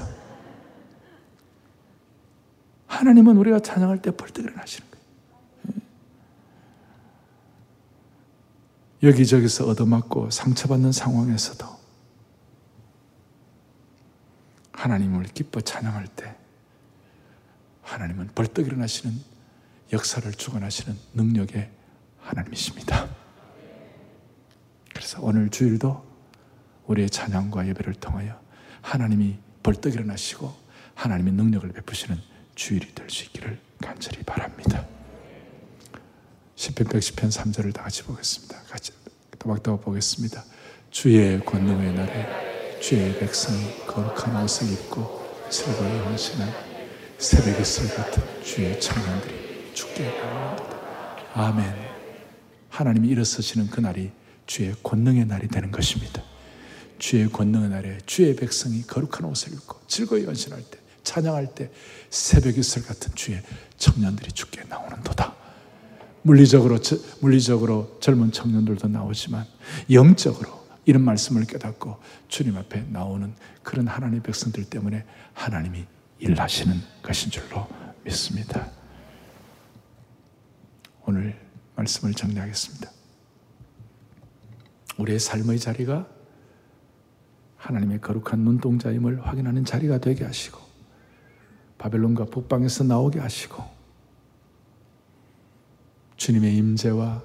하나님은 2.87 3.37
우리가 3.37 3.61
찬양할 3.61 4.03
때 4.03 4.11
벌떡 4.11 4.45
일어나시는 4.45 4.89
거예요. 4.91 4.99
여기저기서 9.03 9.67
얻어맞고 9.69 10.31
상처받는 10.31 10.93
상황에서도 10.93 11.67
하나님을 14.73 15.25
기뻐 15.25 15.61
찬양할 15.61 16.07
때 16.09 16.37
하나님은 17.83 18.31
벌떡 18.35 18.67
일어나시는 18.67 19.19
역사를 19.93 20.31
주관하시는 20.31 20.99
능력의 21.15 21.71
하나님이십니다. 22.21 23.09
그래서 24.93 25.19
오늘 25.23 25.49
주일도 25.49 26.05
우리의 26.87 27.09
찬양과 27.09 27.67
예배를 27.69 27.95
통하여 27.95 28.41
하나님이 28.83 29.39
벌떡 29.63 29.95
일어나시고 29.95 30.55
하나님의 30.95 31.33
능력을 31.35 31.71
베푸시는 31.73 32.19
주일이 32.55 32.93
될 32.95 33.09
수 33.09 33.25
있기를 33.25 33.59
간절히 33.81 34.23
바랍니다. 34.25 34.87
10편 36.59 36.89
110편 36.89 37.31
3절을 37.31 37.73
다 37.73 37.85
같이 37.85 38.03
보겠습니다. 38.03 38.61
같이 38.69 38.91
또박또박 39.39 39.85
보겠습니다. 39.85 40.45
주의 40.91 41.39
권능의 41.45 41.95
날에 41.95 42.81
주의 42.81 43.17
백성이 43.17 43.87
거룩한 43.87 44.43
옷을 44.43 44.73
입고 44.73 45.47
즐거이 45.49 45.99
헌신한 46.01 46.53
새벽의 47.17 47.65
술 47.65 47.95
같은 47.95 48.25
주의 48.43 48.81
청년들이 48.81 49.73
죽게 49.73 50.03
나옵니다. 50.03 50.77
아멘. 51.35 51.75
하나님이 52.71 53.09
일어서시는 53.11 53.71
그날이 53.71 54.11
주의 54.47 54.75
권능의 54.83 55.27
날이 55.27 55.47
되는 55.47 55.71
것입니다. 55.71 56.25
주의 56.99 57.31
권능의 57.31 57.69
날에 57.69 57.99
주의 58.05 58.35
백성이 58.35 58.83
거룩한 58.83 59.25
옷을 59.31 59.53
입고 59.53 59.79
즐거이 59.87 60.25
헌신할 60.25 60.61
때 60.69 60.79
찬양할 61.05 61.55
때 61.55 61.71
새벽 62.11 62.59
이슬 62.59 62.83
같은 62.83 63.15
주의 63.15 63.41
청년들이 63.77 64.33
죽게 64.33 64.65
나오는 64.65 65.01
도다. 65.05 65.38
물리적으로 66.23 66.79
물리적으로 67.21 67.99
젊은 68.01 68.33
청년들도 68.33 68.89
나오지만 68.89 69.45
영적으로 69.91 70.67
이런 70.85 71.03
말씀을 71.03 71.45
깨닫고 71.45 71.97
주님 72.29 72.57
앞에 72.57 72.87
나오는 72.89 73.35
그런 73.63 73.87
하나님의 73.87 74.23
백성들 74.23 74.65
때문에 74.65 75.05
하나님이 75.35 75.85
일하시는 76.19 76.75
것인 77.03 77.31
줄로 77.31 77.67
믿습니다. 78.05 78.71
오늘 81.05 81.39
말씀을 81.77 82.15
정리하겠습니다. 82.15 82.91
우리의 84.99 85.19
삶의 85.19 85.59
자리가 85.59 86.09
하나님의 87.57 88.01
거룩한 88.01 88.41
눈동자임을 88.41 89.27
확인하는 89.27 89.65
자리가 89.65 89.99
되게 89.99 90.25
하시고 90.25 90.59
바벨론과 91.77 92.27
북방에서 92.27 92.85
나오게 92.85 93.21
하시고 93.21 93.78
주님의 96.19 96.55
임재와 96.57 97.23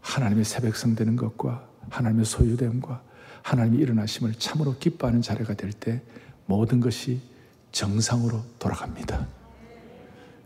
하나님의 0.00 0.44
새 0.44 0.60
백성 0.60 0.94
되는 0.94 1.16
것과 1.16 1.66
하나님의 1.88 2.24
소유됨과 2.24 3.02
하나님의 3.42 3.80
일어나심을 3.80 4.34
참으로 4.34 4.76
기뻐하는 4.78 5.22
자리가 5.22 5.54
될 5.54 5.72
때 5.72 6.00
모든 6.46 6.80
것이 6.80 7.20
정상으로 7.72 8.42
돌아갑니다. 8.58 9.26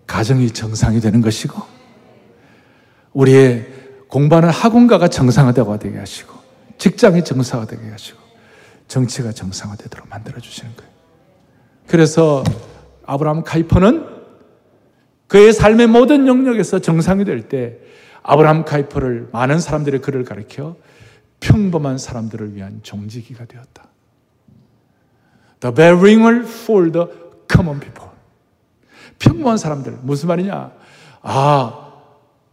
가정이 0.07 0.51
정상이 0.51 1.01
되는 1.01 1.20
것이고 1.20 1.61
우리의 3.12 3.66
공부하는 4.09 4.51
학원가가 4.51 5.09
정상화되고 5.09 5.78
되게 5.78 5.99
하시고 5.99 6.35
직장이 6.78 7.24
정상화되게 7.24 7.91
하시고 7.91 8.20
정치가 8.87 9.32
정상화되도록 9.32 10.09
만들어 10.09 10.39
주시는 10.41 10.76
거예요. 10.76 10.93
그래서 11.89 12.45
아브라함 13.07 13.43
카이퍼는 13.43 14.13
그의 15.26 15.52
삶의 15.52 15.86
모든 15.88 16.26
영역에서 16.26 16.78
정상이 16.78 17.24
될 17.24 17.48
때 17.48 17.78
아브라함 18.22 18.64
카이퍼를 18.64 19.28
많은 19.32 19.58
사람들이 19.58 19.98
그를 19.98 20.24
가리켜 20.24 20.76
평범한 21.40 21.98
사람들을 21.98 22.54
위한 22.54 22.80
종지기가 22.82 23.44
되었다. 23.44 23.88
The 25.60 25.74
bell 25.74 25.96
ringer 25.98 26.42
for 26.44 26.90
the 26.90 27.06
common 27.50 27.80
people. 27.80 28.10
평범한 29.18 29.58
사람들 29.58 29.98
무슨 30.02 30.28
말이냐? 30.28 30.72
아, 31.22 31.92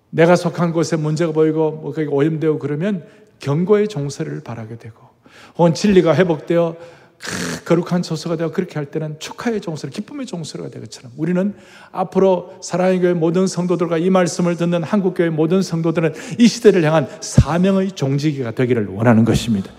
내가 0.09 0.35
속한 0.35 0.73
곳에 0.73 0.97
문제가 0.97 1.31
보이고 1.31 1.71
뭐 1.71 1.93
거기 1.93 2.07
오염되고 2.07 2.59
그러면 2.59 3.05
경고의 3.39 3.87
종소리를 3.87 4.41
바라게 4.43 4.77
되고 4.77 4.99
혹은 5.57 5.73
진리가 5.73 6.15
회복되어 6.15 6.75
거룩한 7.65 8.01
조서가 8.01 8.35
되어 8.35 8.51
그렇게 8.51 8.75
할 8.75 8.85
때는 8.85 9.17
축하의 9.19 9.61
종소리, 9.61 9.91
기쁨의 9.91 10.25
종소리가 10.25 10.69
되는 10.69 10.85
것처럼 10.85 11.11
우리는 11.17 11.53
앞으로 11.91 12.55
사랑의 12.61 12.99
교회 12.99 13.13
모든 13.13 13.47
성도들과 13.47 13.97
이 13.97 14.09
말씀을 14.09 14.57
듣는 14.57 14.83
한국교회 14.83 15.29
모든 15.29 15.61
성도들은 15.61 16.13
이 16.39 16.47
시대를 16.47 16.83
향한 16.83 17.07
사명의 17.21 17.91
종지기가 17.91 18.51
되기를 18.51 18.87
원하는 18.87 19.23
것입니다. 19.23 19.71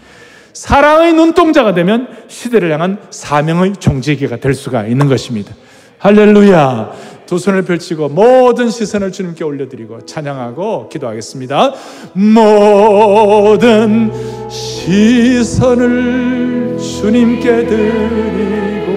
사랑의 0.53 1.15
눈동자가 1.15 1.75
되면 1.75 2.09
시대를 2.29 2.71
향한 2.71 2.99
사명의 3.11 3.75
종지기가 3.79 4.37
될 4.37 4.55
수가 4.55 4.87
있는 4.87 5.09
것입니다. 5.09 5.55
할렐루야. 5.99 7.13
두 7.27 7.39
손을 7.39 7.63
펼치고 7.63 8.11
모든 8.11 8.69
시선을 8.69 9.11
주님께 9.11 9.43
올려드리고 9.43 10.05
찬양하고 10.05 10.91
기도하겠습니다. 10.91 11.73
모든 12.15 14.13
시선을 14.51 16.62
주님께 16.83 17.67
드리고 17.67 18.91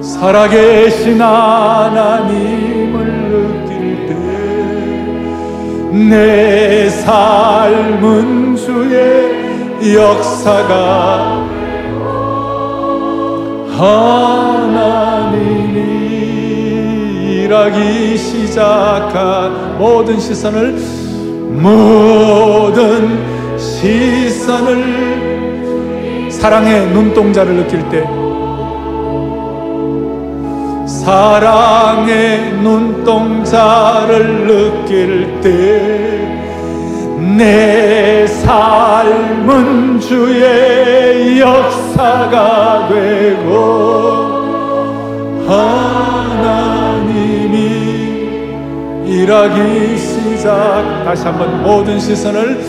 살아계신 0.00 1.20
하나님을 1.20 2.96
느낄 3.28 4.06
때 4.06 4.12
내 5.92 6.88
삶은 6.88 8.56
주의 8.56 9.94
역사가 9.94 11.46
하나님이 15.22 15.78
일하기 17.42 18.16
시작한 18.16 19.76
모든 19.78 20.18
시선을 20.18 20.78
모든 21.50 23.31
시선을 23.62 25.12
사랑의 26.30 26.88
눈동자를 26.88 27.54
느낄 27.56 27.88
때 27.88 28.02
사랑의 30.86 32.52
눈동자를 32.62 34.46
느낄 34.46 35.40
때 35.40 36.12
내 37.36 38.26
삶은 38.26 40.00
주의 40.00 41.38
역사가 41.40 42.88
되고 42.88 44.42
하나님이 45.46 47.12
일하기 49.06 49.96
시작. 49.96 51.04
다시 51.04 51.24
한번 51.24 51.62
모든 51.62 51.98
시선을 51.98 52.60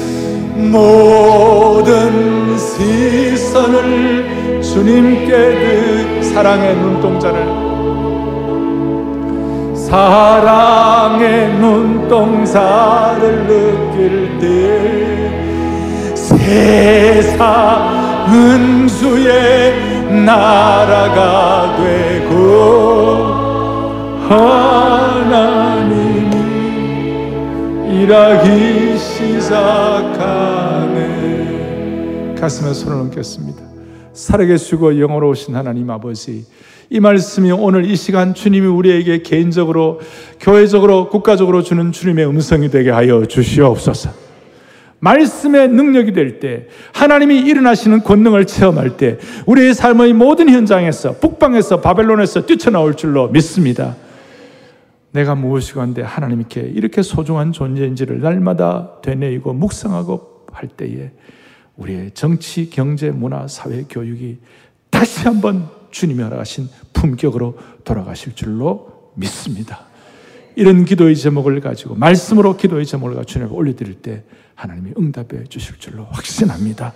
모든 0.55 2.57
시선을 2.57 4.61
주님께 4.61 5.29
그 5.29 6.23
사랑의 6.23 6.75
눈동자를 6.75 7.45
사랑의 9.75 11.49
눈동자를 11.59 13.47
느낄 13.47 14.39
때 14.39 14.45
세상은 16.15 17.37
주의 18.87 19.73
나라가 20.25 21.75
되고 21.77 22.33
하나님이 24.27 26.33
일하기 28.01 28.92
시작하네. 29.41 31.13
가슴에 32.39 32.73
손을 32.73 32.97
얹겠습니다. 33.01 33.61
살아계시고 34.13 34.99
영원로우신 34.99 35.55
하나님 35.55 35.89
아버지 35.89 36.45
이 36.89 36.99
말씀이 36.99 37.51
오늘 37.51 37.85
이 37.85 37.95
시간 37.95 38.33
주님이 38.33 38.67
우리에게 38.67 39.23
개인적으로 39.23 39.99
교회적으로 40.39 41.09
국가적으로 41.09 41.63
주는 41.63 41.91
주님의 41.91 42.27
음성이 42.27 42.69
되게 42.69 42.91
하여 42.91 43.25
주시옵소서. 43.25 44.11
말씀의 44.99 45.67
능력이 45.69 46.13
될 46.13 46.39
때, 46.39 46.67
하나님이 46.93 47.39
일어나시는 47.39 48.03
권능을 48.03 48.45
체험할 48.45 48.95
때, 48.95 49.17
우리의 49.45 49.73
삶의 49.73 50.13
모든 50.13 50.49
현장에서, 50.49 51.17
북방에서, 51.17 51.81
바벨론에서 51.81 52.45
뛰쳐나올 52.45 52.95
줄로 52.95 53.27
믿습니다. 53.27 53.95
내가 55.13 55.35
무엇이고 55.35 55.79
한데 55.79 56.01
하나님께 56.01 56.59
이렇게 56.61 57.01
소중한 57.01 57.51
존재인지를 57.51 58.19
날마다 58.19 58.99
되뇌이고 59.01 59.53
묵상하고 59.53 60.47
할 60.51 60.67
때에 60.67 61.11
우리의 61.77 62.11
정치, 62.11 62.69
경제, 62.69 63.11
문화, 63.11 63.47
사회, 63.47 63.83
교육이 63.83 64.39
다시 64.89 65.21
한번 65.21 65.69
주님이 65.91 66.23
허락하신 66.23 66.67
품격으로 66.93 67.57
돌아가실 67.83 68.35
줄로 68.35 69.11
믿습니다. 69.15 69.85
이런 70.55 70.85
기도의 70.85 71.15
제목을 71.15 71.61
가지고 71.61 71.95
말씀으로 71.95 72.57
기도의 72.57 72.85
제목을 72.85 73.15
가지고 73.15 73.31
주님께 73.31 73.53
올려드릴 73.53 74.01
때 74.01 74.23
하나님이 74.55 74.93
응답해 74.97 75.45
주실 75.49 75.77
줄로 75.79 76.05
확신합니다. 76.11 76.93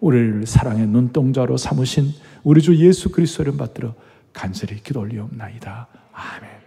우리를 0.00 0.46
사랑의 0.46 0.86
눈동자로 0.86 1.56
삼으신 1.56 2.12
우리 2.44 2.62
주 2.62 2.76
예수 2.76 3.10
그리스도를 3.10 3.56
받들어 3.56 3.94
간절히 4.32 4.82
기도 4.82 5.00
올리옵나이다. 5.00 5.88
아멘. 6.12 6.57